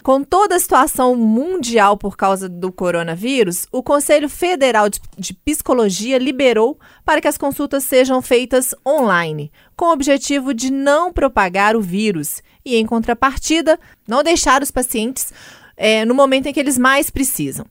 Com 0.03 0.23
toda 0.23 0.55
a 0.55 0.59
situação 0.59 1.15
mundial 1.15 1.97
por 1.97 2.15
causa 2.15 2.47
do 2.47 2.71
coronavírus, 2.71 3.67
o 3.71 3.83
Conselho 3.83 4.29
Federal 4.29 4.87
de, 4.89 5.33
Psicologia 5.33 6.17
liberou 6.17 6.79
para 7.03 7.19
que 7.19 7.27
as 7.27 7.37
consultas 7.37 7.83
sejam 7.83 8.21
feitas 8.21 8.73
online, 8.87 9.51
com 9.75 9.85
o 9.85 9.91
objetivo 9.91 10.53
de 10.53 10.71
não 10.71 11.11
propagar 11.11 11.75
o 11.75 11.81
vírus 11.81 12.41
e, 12.63 12.75
em 12.75 12.85
contrapartida, 12.85 13.77
não 14.07 14.23
deixar 14.23 14.61
os 14.61 14.71
pacientes 14.71 15.33
é, 15.75 16.05
no 16.05 16.13
momento 16.13 16.47
em 16.47 16.53
que 16.53 16.59
eles 16.59 16.77
mais 16.77 17.09
precisam. 17.09 17.65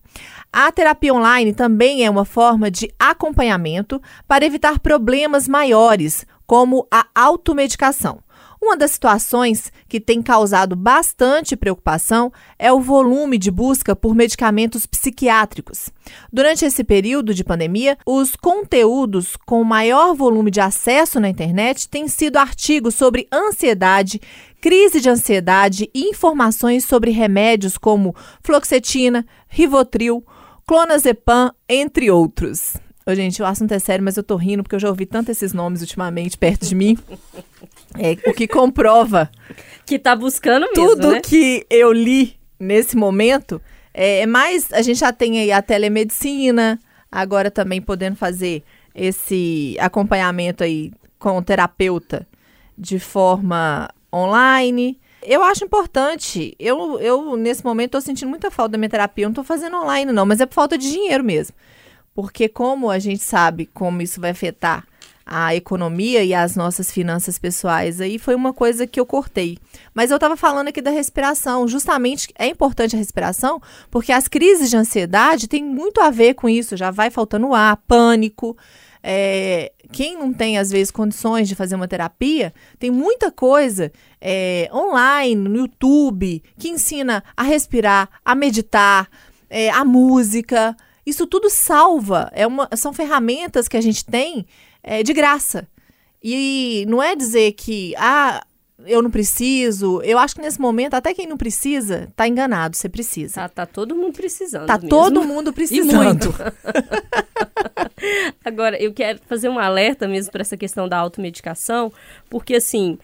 A 0.53 0.73
terapia 0.73 1.13
online 1.13 1.53
também 1.53 2.05
é 2.05 2.11
uma 2.11 2.25
forma 2.25 2.71
de 2.71 2.91
acompanhamento 2.99 4.01
para 4.27 4.47
evitar 4.47 4.79
problemas 4.81 5.47
maiores, 5.47 6.27
como 6.47 6.87
a 6.91 7.07
automedicação. 7.15 8.21
Uma 8.61 8.77
das 8.77 8.91
situações 8.93 9.71
que 9.89 10.01
tem 10.01 10.21
causado 10.21 10.75
bastante 10.75 11.55
preocupação 11.55 12.33
é 12.59 12.73
o 12.73 12.81
volume 12.81 13.39
de 13.39 13.53
busca 13.53 13.95
por 13.95 14.17
medicamentos 14.17 14.85
psiquiátricos. 14.85 15.91
Durante 16.33 16.65
esse 16.65 16.83
período 16.83 17.33
de 17.33 17.45
pandemia, 17.45 17.97
os 18.05 18.35
conteúdos 18.35 19.37
com 19.47 19.63
maior 19.63 20.13
volume 20.13 20.51
de 20.51 20.61
acesso 20.61 21.21
na 21.21 21.29
internet 21.29 21.89
têm 21.89 22.09
sido 22.09 22.37
artigos 22.37 22.97
sobre 22.97 23.29
ansiedade, 23.33 24.21
crise 24.61 25.01
de 25.01 25.09
ansiedade 25.09 25.89
e 25.95 26.09
informações 26.09 26.85
sobre 26.85 27.13
remédios 27.13 27.79
como 27.79 28.15
fluoxetina, 28.43 29.25
rivotril, 29.47 30.25
clonazepam, 30.69 31.51
entre 31.67 32.11
outros. 32.11 32.77
Ô, 33.07 33.15
gente, 33.15 33.41
o 33.41 33.47
assunto 33.47 33.73
é 33.73 33.79
sério, 33.79 34.05
mas 34.05 34.19
eu 34.19 34.23
tô 34.23 34.37
rindo 34.37 34.63
porque 34.63 34.77
eu 34.77 34.81
já 34.81 34.91
ouvi 34.91 35.07
tanto 35.07 35.31
esses 35.31 35.55
nomes 35.55 35.81
ultimamente 35.81 36.37
perto 36.37 36.67
de 36.67 36.75
mim. 36.75 36.97
É, 37.99 38.13
o 38.29 38.35
que 38.35 38.47
comprova. 38.47 39.31
Que 39.87 39.99
tá 39.99 40.15
buscando 40.15 40.67
mesmo, 40.67 40.91
Tudo 40.91 41.13
né? 41.13 41.21
que 41.23 41.67
eu 41.71 41.91
li 41.91 42.37
nesse 42.61 42.95
momento 42.95 43.61
é, 43.95 44.21
é 44.21 44.27
mais. 44.27 44.71
A 44.75 44.83
gente 44.83 45.01
já 45.01 45.11
tem 45.11 45.41
aí 45.41 45.51
a 45.51 45.63
telemedicina, 45.63 46.79
agora 47.11 47.51
também 47.51 47.81
podendo 47.81 48.15
fazer 48.15 48.63
esse 48.95 49.75
acompanhamento 49.81 50.63
aí 50.63 50.93
com 51.19 51.39
o 51.39 51.43
terapeuta 51.43 52.29
de 52.77 52.99
forma 52.99 53.89
online. 54.15 55.01
Eu 55.29 55.43
acho 55.43 55.63
importante. 55.63 56.57
Eu, 56.59 56.99
eu 57.01 57.37
nesse 57.37 57.63
momento, 57.63 57.89
estou 57.89 58.01
sentindo 58.01 58.31
muita 58.31 58.51
falta 58.51 58.73
da 58.73 58.79
minha 58.79 58.89
terapia. 58.89 59.27
Eu 59.27 59.29
não 59.29 59.33
estou 59.33 59.45
fazendo 59.45 59.77
online, 59.77 60.11
não, 60.11 60.25
mas 60.25 60.41
é 60.41 60.47
por 60.47 60.55
falta 60.55 60.79
de 60.79 60.91
dinheiro 60.91 61.23
mesmo. 61.23 61.55
Porque, 62.15 62.49
como 62.49 62.91
a 62.91 62.99
gente 62.99 63.23
sabe 63.23 63.67
como 63.67 64.01
isso 64.01 64.23
vai 64.23 64.31
afetar 64.31 64.87
a 65.27 65.55
economia 65.55 66.25
e 66.25 66.33
as 66.33 66.57
nossas 66.57 66.91
finanças 66.91 67.39
pessoais, 67.39 68.01
aí 68.01 68.19
foi 68.19 68.35
uma 68.35 68.55
coisa 68.55 68.87
que 68.87 68.99
eu 68.99 69.05
cortei. 69.05 69.59
Mas 69.93 70.11
eu 70.11 70.15
estava 70.15 70.35
falando 70.35 70.69
aqui 70.69 70.81
da 70.81 70.91
respiração. 70.91 71.69
Justamente 71.69 72.33
é 72.39 72.47
importante 72.47 72.97
a 72.97 72.99
respiração, 72.99 73.61
porque 73.91 74.11
as 74.11 74.29
crises 74.29 74.71
de 74.71 74.79
ansiedade 74.79 75.47
têm 75.47 75.63
muito 75.63 76.01
a 76.01 76.09
ver 76.09 76.33
com 76.33 76.49
isso. 76.49 76.75
Já 76.75 76.91
vai 76.91 77.11
faltando 77.11 77.53
ar, 77.53 77.77
pânico. 77.87 78.57
É, 79.03 79.73
quem 79.91 80.17
não 80.17 80.33
tem, 80.33 80.59
às 80.59 80.71
vezes, 80.71 80.91
condições 80.91 81.49
de 81.49 81.55
fazer 81.55 81.75
uma 81.75 81.89
terapia, 81.89 82.53
tem 82.79 82.91
muita 82.91 83.31
coisa 83.31 83.91
é, 84.21 84.69
online, 84.73 85.49
no 85.49 85.57
YouTube, 85.57 86.43
que 86.59 86.69
ensina 86.69 87.23
a 87.37 87.43
respirar, 87.43 88.09
a 88.25 88.35
meditar, 88.35 89.09
é, 89.49 89.71
a 89.71 89.85
música. 89.85 90.77
Isso 91.07 91.27
tudo 91.27 91.49
salva. 91.49 92.31
É 92.33 92.47
uma, 92.47 92.69
são 92.77 92.93
ferramentas 92.93 93.67
que 93.69 93.77
a 93.77 93.81
gente 93.81 94.05
tem 94.05 94.47
é, 94.83 95.03
de 95.03 95.13
graça. 95.13 95.67
E 96.23 96.85
não 96.89 97.03
é 97.03 97.15
dizer 97.15 97.53
que, 97.53 97.95
ah, 97.97 98.45
eu 98.87 99.03
não 99.03 99.11
preciso. 99.11 100.01
Eu 100.03 100.19
acho 100.19 100.35
que 100.35 100.41
nesse 100.41 100.61
momento, 100.61 100.95
até 100.95 101.13
quem 101.15 101.27
não 101.27 101.37
precisa, 101.37 102.09
tá 102.15 102.29
enganado. 102.29 102.77
Você 102.77 102.89
precisa. 102.89 103.35
Tá, 103.35 103.49
tá 103.49 103.67
todo 103.67 103.95
mundo 103.95 104.13
precisando. 104.15 104.67
Tá 104.67 104.75
mesmo. 104.75 104.89
todo 104.89 105.25
mundo 105.25 105.53
precisando. 105.55 105.91
E 105.91 105.95
muito. 105.95 106.35
Agora, 108.59 108.77
eu 108.83 108.93
quero 108.93 109.21
fazer 109.29 109.49
um 109.49 109.57
alerta 109.57 110.09
mesmo 110.09 110.33
para 110.33 110.41
essa 110.41 110.57
questão 110.57 110.89
da 110.89 110.99
automedicação, 110.99 111.93
porque 112.29 112.57
assim 112.57 112.99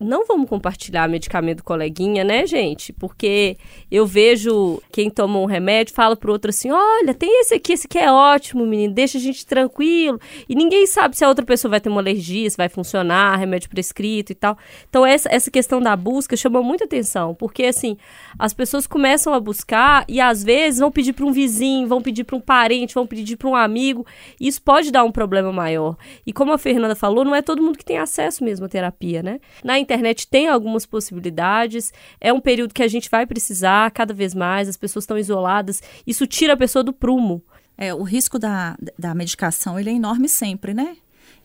não 0.00 0.26
vamos 0.26 0.48
compartilhar 0.48 1.06
medicamento 1.06 1.62
coleguinha, 1.62 2.24
né, 2.24 2.46
gente? 2.46 2.90
Porque 2.90 3.58
eu 3.90 4.06
vejo 4.06 4.82
quem 4.90 5.10
toma 5.10 5.38
um 5.38 5.44
remédio 5.44 5.94
fala 5.94 6.16
pro 6.16 6.32
outro 6.32 6.48
assim: 6.48 6.70
olha, 6.70 7.12
tem 7.12 7.40
esse 7.42 7.54
aqui, 7.54 7.74
esse 7.74 7.86
aqui 7.86 7.98
é 7.98 8.10
ótimo, 8.10 8.66
menino, 8.66 8.94
deixa 8.94 9.18
a 9.18 9.20
gente 9.20 9.44
tranquilo. 9.44 10.18
E 10.48 10.54
ninguém 10.54 10.86
sabe 10.86 11.16
se 11.16 11.24
a 11.24 11.28
outra 11.28 11.44
pessoa 11.44 11.70
vai 11.70 11.80
ter 11.80 11.90
uma 11.90 12.00
alergia, 12.00 12.48
se 12.48 12.56
vai 12.56 12.70
funcionar, 12.70 13.36
remédio 13.36 13.68
prescrito 13.68 14.32
e 14.32 14.34
tal. 14.34 14.56
Então, 14.88 15.04
essa, 15.04 15.28
essa 15.30 15.50
questão 15.50 15.82
da 15.82 15.94
busca 15.94 16.34
chama 16.34 16.62
muita 16.62 16.84
atenção, 16.84 17.34
porque 17.34 17.64
assim, 17.64 17.98
as 18.38 18.54
pessoas 18.54 18.86
começam 18.86 19.34
a 19.34 19.40
buscar 19.40 20.04
e 20.08 20.18
às 20.18 20.42
vezes 20.42 20.80
vão 20.80 20.90
pedir 20.90 21.12
para 21.12 21.26
um 21.26 21.32
vizinho, 21.32 21.86
vão 21.86 22.00
pedir 22.00 22.24
para 22.24 22.36
um 22.36 22.40
parente, 22.40 22.94
vão 22.94 23.06
pedir 23.06 23.36
para 23.36 23.48
um 23.48 23.54
amigo. 23.54 24.06
E 24.40 24.48
isso 24.48 24.62
pode 24.62 24.90
dar 24.90 25.04
um 25.04 25.12
problema 25.12 25.52
maior. 25.52 25.96
E 26.26 26.32
como 26.32 26.52
a 26.52 26.58
Fernanda 26.58 26.94
falou, 26.96 27.22
não 27.22 27.34
é 27.34 27.42
todo 27.42 27.62
mundo 27.62 27.76
que 27.76 27.84
tem 27.84 27.98
acesso 27.98 28.42
mesmo 28.42 28.64
à 28.64 28.68
terapia, 28.68 29.22
né? 29.22 29.40
Na 29.62 29.78
internet 29.90 30.28
tem 30.28 30.48
algumas 30.48 30.86
possibilidades, 30.86 31.92
é 32.20 32.32
um 32.32 32.40
período 32.40 32.72
que 32.72 32.82
a 32.82 32.88
gente 32.88 33.10
vai 33.10 33.26
precisar 33.26 33.90
cada 33.90 34.14
vez 34.14 34.34
mais, 34.34 34.68
as 34.68 34.76
pessoas 34.76 35.02
estão 35.02 35.18
isoladas, 35.18 35.82
isso 36.06 36.26
tira 36.26 36.52
a 36.52 36.56
pessoa 36.56 36.84
do 36.84 36.92
prumo. 36.92 37.42
É, 37.76 37.92
o 37.92 38.02
risco 38.02 38.38
da, 38.38 38.76
da 38.98 39.14
medicação 39.14 39.78
ele 39.80 39.90
é 39.90 39.92
enorme 39.94 40.28
sempre, 40.28 40.74
né? 40.74 40.96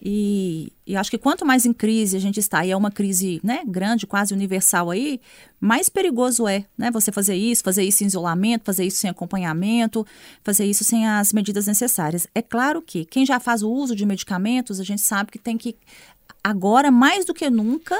E, 0.01 0.71
e, 0.85 0.95
acho 0.95 1.09
que 1.09 1.17
quanto 1.17 1.45
mais 1.45 1.65
em 1.65 1.73
crise 1.73 2.17
a 2.17 2.19
gente 2.19 2.39
está, 2.39 2.65
e 2.65 2.71
é 2.71 2.77
uma 2.77 2.91
crise 2.91 3.39
né, 3.43 3.63
grande, 3.65 4.05
quase 4.05 4.33
universal 4.33 4.91
aí, 4.91 5.19
mais 5.59 5.89
perigoso 5.89 6.47
é 6.47 6.65
né, 6.77 6.91
você 6.91 7.11
fazer 7.11 7.35
isso, 7.35 7.63
fazer 7.63 7.83
isso 7.83 8.03
em 8.03 8.07
isolamento, 8.07 8.65
fazer 8.65 8.85
isso 8.85 8.97
sem 8.97 9.09
acompanhamento, 9.09 10.05
fazer 10.43 10.65
isso 10.65 10.83
sem 10.83 11.07
as 11.07 11.31
medidas 11.31 11.65
necessárias. 11.65 12.27
É 12.35 12.41
claro 12.41 12.81
que 12.81 13.05
quem 13.05 13.25
já 13.25 13.39
faz 13.39 13.63
o 13.63 13.71
uso 13.71 13.95
de 13.95 14.05
medicamentos, 14.05 14.79
a 14.79 14.83
gente 14.83 15.01
sabe 15.01 15.31
que 15.31 15.39
tem 15.39 15.57
que, 15.57 15.75
agora 16.43 16.91
mais 16.91 17.25
do 17.25 17.33
que 17.33 17.49
nunca, 17.49 17.99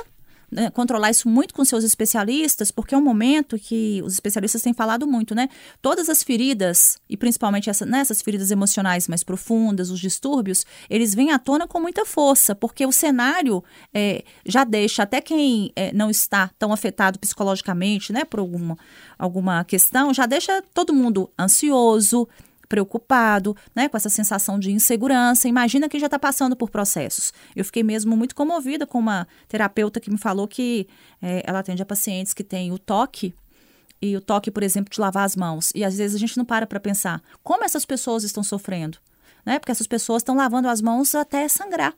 né, 0.56 0.70
controlar 0.70 1.12
isso 1.12 1.28
muito 1.28 1.54
com 1.54 1.65
seus 1.65 1.84
especialistas, 1.84 2.72
porque 2.72 2.96
é 2.96 2.98
um 2.98 3.04
momento 3.04 3.60
que 3.60 4.02
os 4.06 4.13
especialistas 4.13 4.62
têm 4.62 4.74
falado 4.74 5.06
muito, 5.06 5.36
né? 5.36 5.50
Todas 5.82 6.08
as 6.10 6.24
feridas, 6.24 6.98
e 7.10 7.18
principalmente 7.18 7.70
essa, 7.70 7.86
né, 7.86 8.00
essas 8.00 8.22
feridas 8.22 8.52
emocionais 8.52 9.08
mais 9.10 9.22
profundas, 9.22 9.91
os 9.91 10.00
distúrbios, 10.00 10.65
eles 10.89 11.13
vêm 11.13 11.32
à 11.32 11.38
tona 11.38 11.68
com 11.68 11.82
muita 11.82 12.06
força, 12.06 12.56
porque 12.56 12.86
o 12.86 12.91
cenário 12.91 13.62
é, 13.94 14.24
já 14.46 14.63
deixa 14.63 15.04
até 15.04 15.20
quem 15.20 15.74
é, 15.76 15.94
não 15.94 16.10
está 16.10 16.50
tão 16.58 16.72
afetado 16.72 17.20
psicologicamente, 17.20 18.13
né, 18.13 18.24
por 18.24 18.39
alguma, 18.39 18.78
alguma 19.20 19.63
questão, 19.65 20.13
já 20.13 20.26
deixa 20.26 20.63
todo 20.74 20.94
mundo 20.94 21.30
ansioso, 21.38 22.28
preocupado, 22.67 23.56
né, 23.75 23.88
com 23.88 23.97
essa 23.97 24.10
sensação 24.10 24.60
de 24.60 24.71
insegurança. 24.71 25.47
Imagina 25.47 25.89
quem 25.89 25.99
já 25.99 26.08
está 26.08 26.19
passando 26.19 26.56
por 26.56 26.69
processos. 26.69 27.34
Eu 27.56 27.63
fiquei 27.65 27.84
mesmo 27.84 28.15
muito 28.15 28.36
comovida 28.36 28.86
com 28.86 28.99
uma 28.99 29.28
terapeuta 29.47 29.99
que 29.99 30.12
me 30.12 30.17
falou 30.17 30.47
que 30.47 30.88
é, 31.21 31.43
ela 31.45 31.60
atende 31.60 31.82
a 31.82 31.86
pacientes 31.86 32.34
que 32.34 32.43
têm 32.43 32.71
o 32.71 32.80
toque 32.80 33.34
e 34.01 34.15
o 34.15 34.21
toque, 34.21 34.51
por 34.51 34.63
exemplo, 34.63 34.93
de 34.93 34.99
lavar 34.99 35.25
as 35.25 35.36
mãos. 35.36 35.71
E 35.73 35.84
às 35.84 35.97
vezes 35.97 36.15
a 36.15 36.19
gente 36.19 36.38
não 36.38 36.45
para 36.45 36.67
para 36.67 36.80
pensar 36.80 37.21
como 37.43 37.63
essas 37.63 37.86
pessoas 37.86 38.23
estão 38.23 38.43
sofrendo, 38.43 38.97
né? 39.45 39.60
Porque 39.60 39.71
essas 39.71 39.88
pessoas 39.88 40.21
estão 40.21 40.36
lavando 40.36 40.67
as 40.67 40.82
mãos 40.82 41.15
até 41.15 41.47
sangrar. 41.47 41.93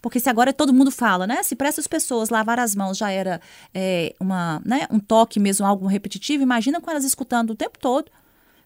Porque 0.00 0.20
se 0.20 0.28
agora 0.28 0.52
todo 0.52 0.74
mundo 0.74 0.90
fala, 0.90 1.26
né? 1.26 1.42
Se 1.42 1.56
para 1.56 1.68
essas 1.68 1.86
pessoas 1.86 2.28
lavar 2.28 2.60
as 2.60 2.74
mãos 2.74 2.98
já 2.98 3.10
era 3.10 3.40
é, 3.72 4.14
uma, 4.20 4.60
né, 4.64 4.86
um 4.90 5.00
toque 5.00 5.40
mesmo, 5.40 5.64
algo 5.64 5.86
repetitivo, 5.86 6.42
imagina 6.42 6.78
com 6.78 6.90
elas 6.90 7.04
escutando 7.04 7.50
o 7.50 7.54
tempo 7.54 7.78
todo 7.78 8.10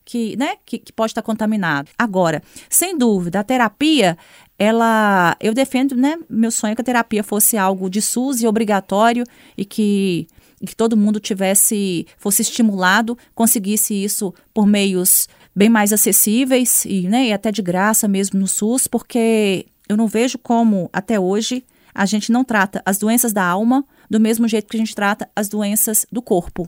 que, 0.08 0.38
né, 0.38 0.56
que, 0.64 0.78
que 0.78 0.90
pode 0.90 1.10
estar 1.10 1.20
contaminado. 1.20 1.90
Agora, 1.98 2.42
sem 2.70 2.96
dúvida, 2.96 3.40
a 3.40 3.44
terapia 3.44 4.16
ela 4.58 5.36
eu 5.38 5.52
defendo, 5.52 5.94
né, 5.94 6.18
meu 6.30 6.50
sonho 6.50 6.72
é 6.72 6.74
que 6.74 6.80
a 6.80 6.84
terapia 6.84 7.22
fosse 7.22 7.58
algo 7.58 7.90
de 7.90 8.00
SUS 8.00 8.40
e 8.40 8.46
obrigatório 8.46 9.22
e 9.54 9.66
que, 9.66 10.26
que 10.64 10.74
todo 10.74 10.96
mundo 10.96 11.20
tivesse 11.20 12.06
fosse 12.16 12.40
estimulado, 12.40 13.18
conseguisse 13.34 13.92
isso 13.92 14.32
por 14.54 14.66
meios 14.66 15.28
bem 15.54 15.68
mais 15.68 15.92
acessíveis 15.92 16.86
e, 16.86 17.06
né, 17.06 17.26
e 17.26 17.32
até 17.34 17.52
de 17.52 17.60
graça 17.60 18.08
mesmo 18.08 18.40
no 18.40 18.48
SUS, 18.48 18.86
porque 18.86 19.66
eu 19.90 19.96
não 19.98 20.06
vejo 20.06 20.38
como 20.38 20.88
até 20.90 21.20
hoje 21.20 21.62
a 21.94 22.06
gente 22.06 22.32
não 22.32 22.44
trata 22.44 22.80
as 22.86 22.96
doenças 22.96 23.34
da 23.34 23.44
alma 23.44 23.84
do 24.08 24.18
mesmo 24.18 24.48
jeito 24.48 24.68
que 24.68 24.76
a 24.78 24.80
gente 24.80 24.94
trata 24.94 25.28
as 25.36 25.50
doenças 25.50 26.06
do 26.10 26.22
corpo. 26.22 26.66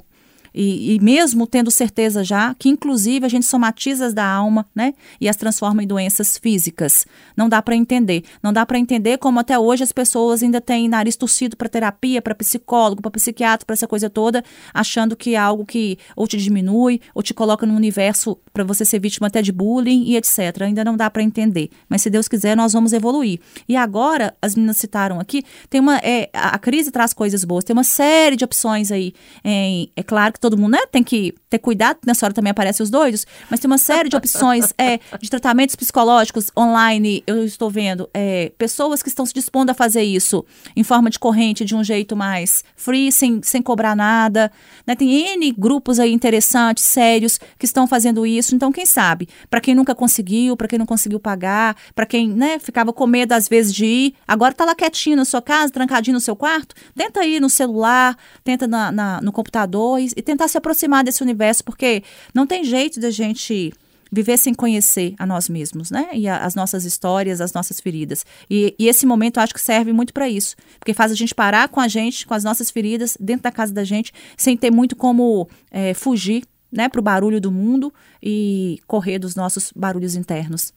E, 0.55 0.95
e, 0.95 1.01
mesmo 1.01 1.47
tendo 1.47 1.71
certeza 1.71 2.25
já 2.25 2.55
que, 2.55 2.69
inclusive, 2.69 3.25
a 3.25 3.29
gente 3.29 3.47
somatiza 3.47 4.07
as 4.07 4.15
da 4.15 4.27
alma, 4.27 4.67
né? 4.75 4.95
E 5.21 5.29
as 5.29 5.37
transforma 5.37 5.83
em 5.83 5.87
doenças 5.87 6.37
físicas. 6.39 7.07
Não 7.37 7.49
dá 7.49 7.63
para 7.63 7.77
entender. 7.77 8.25
Não 8.43 8.53
dá 8.53 8.67
para 8.67 8.79
entender 8.79 9.19
como 9.19 9.39
até 9.41 9.59
hoje 9.59 9.83
as 9.83 9.93
pessoas 9.93 10.43
ainda 10.43 10.61
têm 10.61 10.89
nariz 10.89 11.17
torcido 11.17 11.57
para 11.57 11.69
terapia, 11.69 12.21
para 12.21 12.35
psicólogo, 12.35 13.03
para 13.03 13.11
psiquiatra, 13.11 13.65
para 13.65 13.75
essa 13.75 13.87
coisa 13.87 14.11
toda, 14.11 14.45
achando 14.75 15.17
que 15.17 15.35
é 15.35 15.39
algo 15.39 15.65
que 15.65 15.99
ou 16.17 16.27
te 16.27 16.37
diminui, 16.37 17.01
ou 17.15 17.23
te 17.23 17.33
coloca 17.33 17.67
num 17.67 17.77
universo 17.77 18.39
para 18.53 18.65
você 18.65 18.85
ser 18.85 18.99
vítima 18.99 19.29
até 19.29 19.41
de 19.43 19.53
bullying 19.53 20.05
e 20.05 20.17
etc. 20.17 20.63
Ainda 20.63 20.85
não 20.85 20.97
dá 20.97 21.11
para 21.11 21.23
entender. 21.23 21.71
Mas 21.89 22.03
se 22.03 22.11
Deus 22.11 22.29
quiser, 22.29 22.57
nós 22.57 22.73
vamos 22.73 22.93
evoluir. 22.93 23.41
E 23.69 23.77
agora, 23.77 24.35
as 24.43 24.55
meninas 24.55 24.77
citaram 24.79 25.21
aqui, 25.21 25.43
tem 25.69 25.81
uma. 25.81 25.99
É, 25.99 26.29
a 26.33 26.59
crise 26.59 26.91
traz 26.91 27.13
coisas 27.13 27.45
boas, 27.45 27.65
tem 27.65 27.75
uma 27.75 27.85
série 27.85 28.37
de 28.37 28.45
opções 28.45 28.91
aí. 28.91 29.13
Em, 29.45 29.91
é 29.97 30.03
claro 30.03 30.33
que 30.33 30.40
todo 30.41 30.57
mundo 30.57 30.73
né, 30.73 30.87
tem 30.91 31.05
que 31.05 31.35
ter 31.51 31.59
cuidado, 31.59 31.99
nessa 32.07 32.25
hora 32.25 32.33
também 32.33 32.53
aparecem 32.53 32.85
os 32.85 32.91
doidos, 32.91 33.27
mas 33.51 33.59
tem 33.59 33.69
uma 33.69 33.77
série 33.77 34.09
de 34.09 34.17
opções 34.17 34.73
é, 34.79 35.01
de 35.21 35.29
tratamentos 35.29 35.75
psicológicos 35.75 36.47
online. 36.57 37.25
Eu 37.27 37.45
estou 37.45 37.69
vendo 37.69 38.09
é, 38.15 38.53
pessoas 38.57 39.03
que 39.03 39.09
estão 39.09 39.27
se 39.27 39.35
dispondo 39.35 39.71
a 39.71 39.75
fazer 39.75 40.03
isso 40.03 40.45
em 40.77 40.85
forma 40.85 41.11
de 41.11 41.19
corrente, 41.19 41.65
de 41.65 41.75
um 41.75 41.83
jeito 41.83 42.15
mais 42.15 42.63
free, 42.77 43.11
sem, 43.11 43.41
sem 43.43 43.61
cobrar 43.61 43.97
nada. 43.97 44.51
Né? 44.87 44.95
Tem 44.95 45.11
N 45.11 45.53
grupos 45.59 45.99
aí 45.99 46.13
interessantes, 46.13 46.85
sérios, 46.85 47.41
que 47.59 47.65
estão 47.65 47.87
fazendo 47.87 48.25
isso. 48.25 48.55
Então, 48.55 48.71
quem 48.71 48.87
sabe? 48.87 49.29
Para 49.51 49.61
quem 49.61 49.75
nunca 49.75 49.93
conseguiu, 49.93 50.57
para 50.57 50.69
quem 50.69 50.79
não 50.79 50.87
conseguiu 50.87 51.19
pagar, 51.19 51.77
para 51.97 52.07
quem 52.07 52.29
né, 52.29 52.61
ficava 52.61 52.93
com 52.93 53.07
medo 53.09 53.33
às 53.33 53.49
vezes 53.49 53.75
de 53.75 53.85
ir, 53.85 54.15
agora 54.27 54.53
está 54.53 54.65
lá 54.65 54.75
quietinho 54.75 55.17
na 55.17 55.25
sua 55.25 55.43
casa, 55.43 55.73
trancadinho 55.73 56.15
no 56.15 56.21
seu 56.21 56.37
quarto, 56.37 56.77
tenta 56.95 57.25
ir 57.25 57.41
no 57.41 57.51
celular, 57.51 58.17
tenta 58.45 58.69
na, 58.69 58.93
na 58.93 59.21
no 59.21 59.33
computador 59.33 59.99
e, 59.99 60.11
e 60.17 60.23
tentar 60.23 60.47
se 60.47 60.57
aproximar 60.57 61.03
desse 61.03 61.23
universo, 61.23 61.40
porque 61.65 62.03
não 62.35 62.47
tem 62.47 62.65
jeito 62.65 63.01
da 63.01 63.11
gente 63.11 63.73
viver 64.13 64.37
sem 64.37 64.53
conhecer 64.53 65.15
a 65.19 65.25
nós 65.25 65.49
mesmos, 65.49 65.91
né? 65.91 66.09
E 66.13 66.27
a, 66.27 66.39
as 66.39 66.55
nossas 66.55 66.85
histórias, 66.85 67.41
as 67.41 67.53
nossas 67.53 67.81
feridas. 67.81 68.27
E, 68.51 68.75
e 68.79 68.89
esse 68.89 69.07
momento 69.07 69.39
acho 69.39 69.55
que 69.55 69.61
serve 69.61 69.93
muito 69.93 70.13
para 70.13 70.29
isso, 70.29 70.57
porque 70.79 70.93
faz 70.93 71.13
a 71.13 71.15
gente 71.15 71.35
parar 71.35 71.69
com 71.69 71.81
a 71.81 71.87
gente, 71.87 72.27
com 72.27 72.35
as 72.35 72.43
nossas 72.43 72.71
feridas, 72.71 73.17
dentro 73.21 73.45
da 73.45 73.53
casa 73.53 73.73
da 73.73 73.85
gente, 73.85 74.13
sem 74.37 74.57
ter 74.57 74.71
muito 74.71 74.97
como 74.97 75.49
é, 75.71 75.95
fugir, 75.95 76.45
né, 76.73 76.89
para 76.89 77.01
o 77.01 77.03
barulho 77.03 77.41
do 77.41 77.51
mundo 77.51 77.93
e 78.23 78.79
correr 78.87 79.19
dos 79.19 79.35
nossos 79.35 79.73
barulhos 79.75 80.15
internos. 80.15 80.73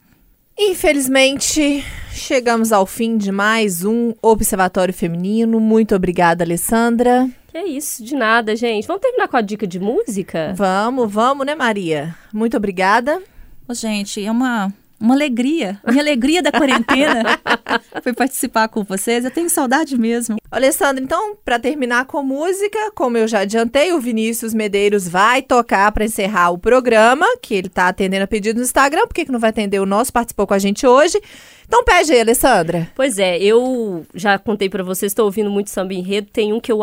Infelizmente, 0.58 1.84
chegamos 2.12 2.72
ao 2.72 2.86
fim 2.86 3.18
de 3.18 3.32
mais 3.32 3.84
um 3.84 4.14
Observatório 4.22 4.94
Feminino. 4.94 5.60
Muito 5.60 5.96
obrigada, 5.96 6.44
Alessandra. 6.44 7.28
Que 7.54 7.60
é 7.60 7.68
isso, 7.68 8.04
de 8.04 8.16
nada, 8.16 8.56
gente. 8.56 8.88
Vamos 8.88 9.04
terminar 9.04 9.28
com 9.28 9.38
a 9.38 9.42
dica 9.42 9.68
de 9.68 9.80
música? 9.80 10.56
Vamos, 10.56 11.14
vamos, 11.14 11.46
né, 11.46 11.54
Maria? 11.54 12.16
Muito 12.34 12.58
obrigada. 12.58 13.22
Ô, 13.68 13.76
gente, 13.76 14.26
é 14.26 14.32
uma 14.32 14.74
uma 15.00 15.14
alegria. 15.14 15.80
Minha 15.86 16.02
alegria 16.02 16.42
da 16.42 16.52
quarentena 16.52 17.40
foi 18.02 18.12
participar 18.12 18.70
com 18.70 18.84
vocês. 18.84 19.24
Eu 19.24 19.30
tenho 19.30 19.52
saudade 19.52 19.96
mesmo. 20.00 20.38
Alessandra, 20.50 21.04
então, 21.04 21.36
para 21.46 21.60
terminar 21.60 22.06
com 22.06 22.24
música, 22.24 22.92
como 22.96 23.18
eu 23.18 23.28
já 23.28 23.42
adiantei, 23.42 23.94
o 23.94 24.00
Vinícius 24.00 24.52
Medeiros 24.52 25.08
vai 25.08 25.44
tocar 25.44 25.92
para 25.92 26.06
encerrar 26.06 26.50
o 26.50 26.58
programa, 26.58 27.28
que 27.40 27.54
ele 27.54 27.68
está 27.68 27.90
atendendo 27.90 28.24
a 28.24 28.28
pedido 28.28 28.58
no 28.58 28.64
Instagram. 28.64 29.06
Por 29.06 29.14
que, 29.14 29.26
que 29.26 29.32
não 29.32 29.40
vai 29.40 29.52
atender 29.52 29.80
o 29.80 29.86
nosso? 29.86 30.12
Participou 30.12 30.48
com 30.48 30.56
a 30.56 30.60
gente 30.60 30.88
hoje. 30.88 31.22
Então 31.68 31.84
pede 31.84 32.14
aí, 32.14 32.22
Alessandra. 32.22 32.90
Pois 32.96 33.20
é, 33.20 33.38
eu 33.38 34.06
já 34.16 34.40
contei 34.40 34.70
para 34.70 34.84
vocês, 34.84 35.12
estou 35.12 35.26
ouvindo 35.26 35.52
muito 35.52 35.70
samba 35.70 35.94
enredo. 35.94 36.30
Tem 36.32 36.52
um 36.52 36.60
que 36.60 36.72
eu 36.72 36.82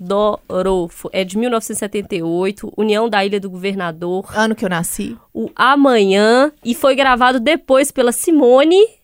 adoro, 0.00 0.90
é 1.12 1.24
de 1.24 1.36
1978, 1.36 2.72
União 2.76 3.08
da 3.08 3.24
Ilha 3.24 3.40
do 3.40 3.50
Governador. 3.50 4.26
Ano 4.34 4.54
que 4.54 4.64
eu 4.64 4.68
nasci. 4.68 5.16
O 5.34 5.50
Amanhã, 5.54 6.52
e 6.64 6.74
foi 6.74 6.94
gravado 6.94 7.40
depois 7.40 7.90
pela 7.90 8.12
Simone 8.12 8.98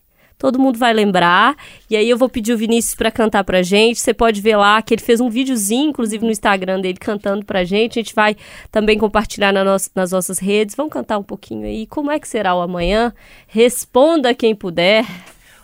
todo 0.44 0.59
mundo 0.59 0.78
vai 0.78 0.92
lembrar. 0.92 1.57
E 1.88 1.96
aí 1.96 2.09
eu 2.11 2.18
vou 2.18 2.28
pedir 2.28 2.52
o 2.52 2.59
Vinícius 2.59 2.94
para 2.94 3.11
cantar 3.11 3.44
pra 3.44 3.62
gente. 3.62 3.98
Você 3.98 4.12
pode 4.12 4.42
ver 4.42 4.57
lá 4.57 4.83
que 4.83 4.92
ele 4.92 5.02
fez 5.02 5.18
um 5.18 5.30
videozinho, 5.30 5.88
inclusive 5.88 6.22
no 6.22 6.30
Instagram 6.30 6.80
dele, 6.80 6.98
cantando 6.98 7.46
pra 7.46 7.64
gente. 7.64 7.98
A 7.98 8.02
gente 8.02 8.14
vai 8.14 8.37
também 8.70 8.98
compartilhar 8.98 9.52
na 9.52 9.64
nossa, 9.64 9.90
nas 9.94 10.12
nossas 10.12 10.38
redes. 10.38 10.74
Vamos 10.74 10.92
cantar 10.92 11.18
um 11.18 11.22
pouquinho 11.22 11.66
aí. 11.66 11.87
Como 11.87 12.11
é 12.11 12.18
que 12.18 12.28
será 12.28 12.54
o 12.54 12.61
amanhã? 12.61 13.12
Responda 13.46 14.35
quem 14.35 14.54
puder. 14.54 15.07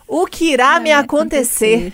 O 0.07 0.25
que 0.25 0.51
irá 0.51 0.79
me 0.79 0.91
acontecer? 0.91 1.93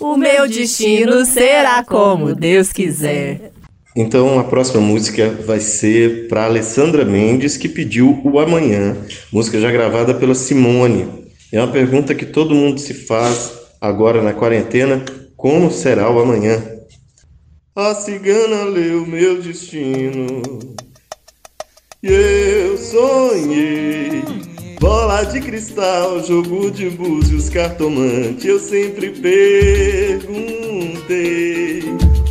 O 0.00 0.16
meu 0.16 0.46
destino 0.46 1.24
será 1.24 1.82
como 1.82 2.34
Deus 2.34 2.72
quiser. 2.72 3.52
Então 3.94 4.38
a 4.38 4.44
próxima 4.44 4.80
música 4.80 5.30
vai 5.46 5.58
ser 5.58 6.28
para 6.28 6.44
Alessandra 6.44 7.04
Mendes, 7.04 7.56
que 7.56 7.68
pediu 7.68 8.20
o 8.22 8.38
Amanhã, 8.38 8.94
música 9.32 9.58
já 9.58 9.70
gravada 9.70 10.12
pela 10.12 10.34
Simone. 10.34 11.26
É 11.50 11.58
uma 11.58 11.72
pergunta 11.72 12.14
que 12.14 12.26
todo 12.26 12.54
mundo 12.54 12.78
se 12.78 12.92
faz 12.92 13.52
agora 13.80 14.22
na 14.22 14.34
quarentena: 14.34 15.02
como 15.34 15.70
será 15.70 16.10
o 16.10 16.20
amanhã? 16.20 16.62
A 17.74 17.94
cigana 17.94 18.64
leu 18.64 19.06
meu 19.06 19.40
destino 19.40 20.42
e 22.02 22.08
eu 22.12 22.76
sonhei. 22.76 24.55
Bola 24.80 25.24
de 25.24 25.40
cristal, 25.40 26.22
jogo 26.22 26.70
de 26.70 26.90
búzios, 26.90 27.48
cartomante. 27.48 28.46
Eu 28.46 28.58
sempre 28.58 29.10
perguntei: 29.10 30.26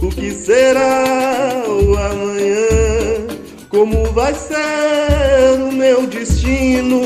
o 0.02 0.10
que 0.10 0.32
será 0.32 1.64
o 1.68 1.98
amanhã? 1.98 3.26
Como 3.70 4.06
vai 4.12 4.34
ser 4.34 5.60
o 5.68 5.72
meu 5.72 6.06
destino? 6.08 7.02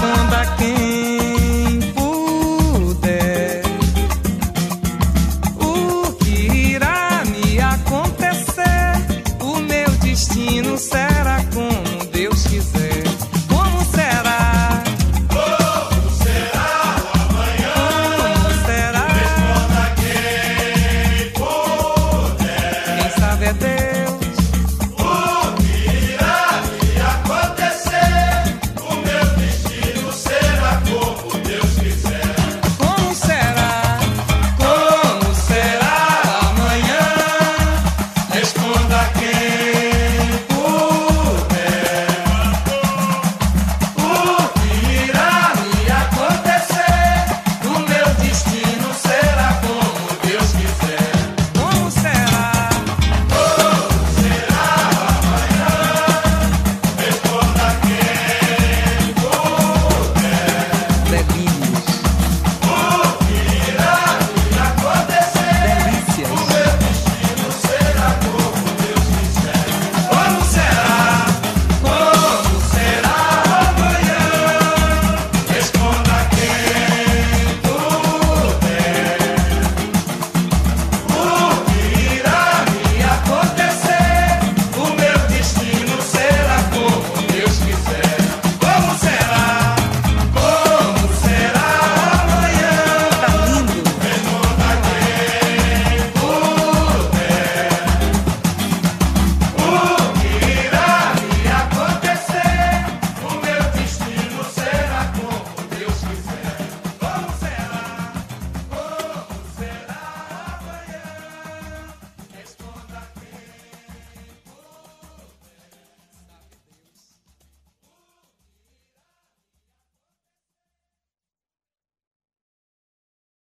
samba 0.00 0.46
quente. 0.56 0.89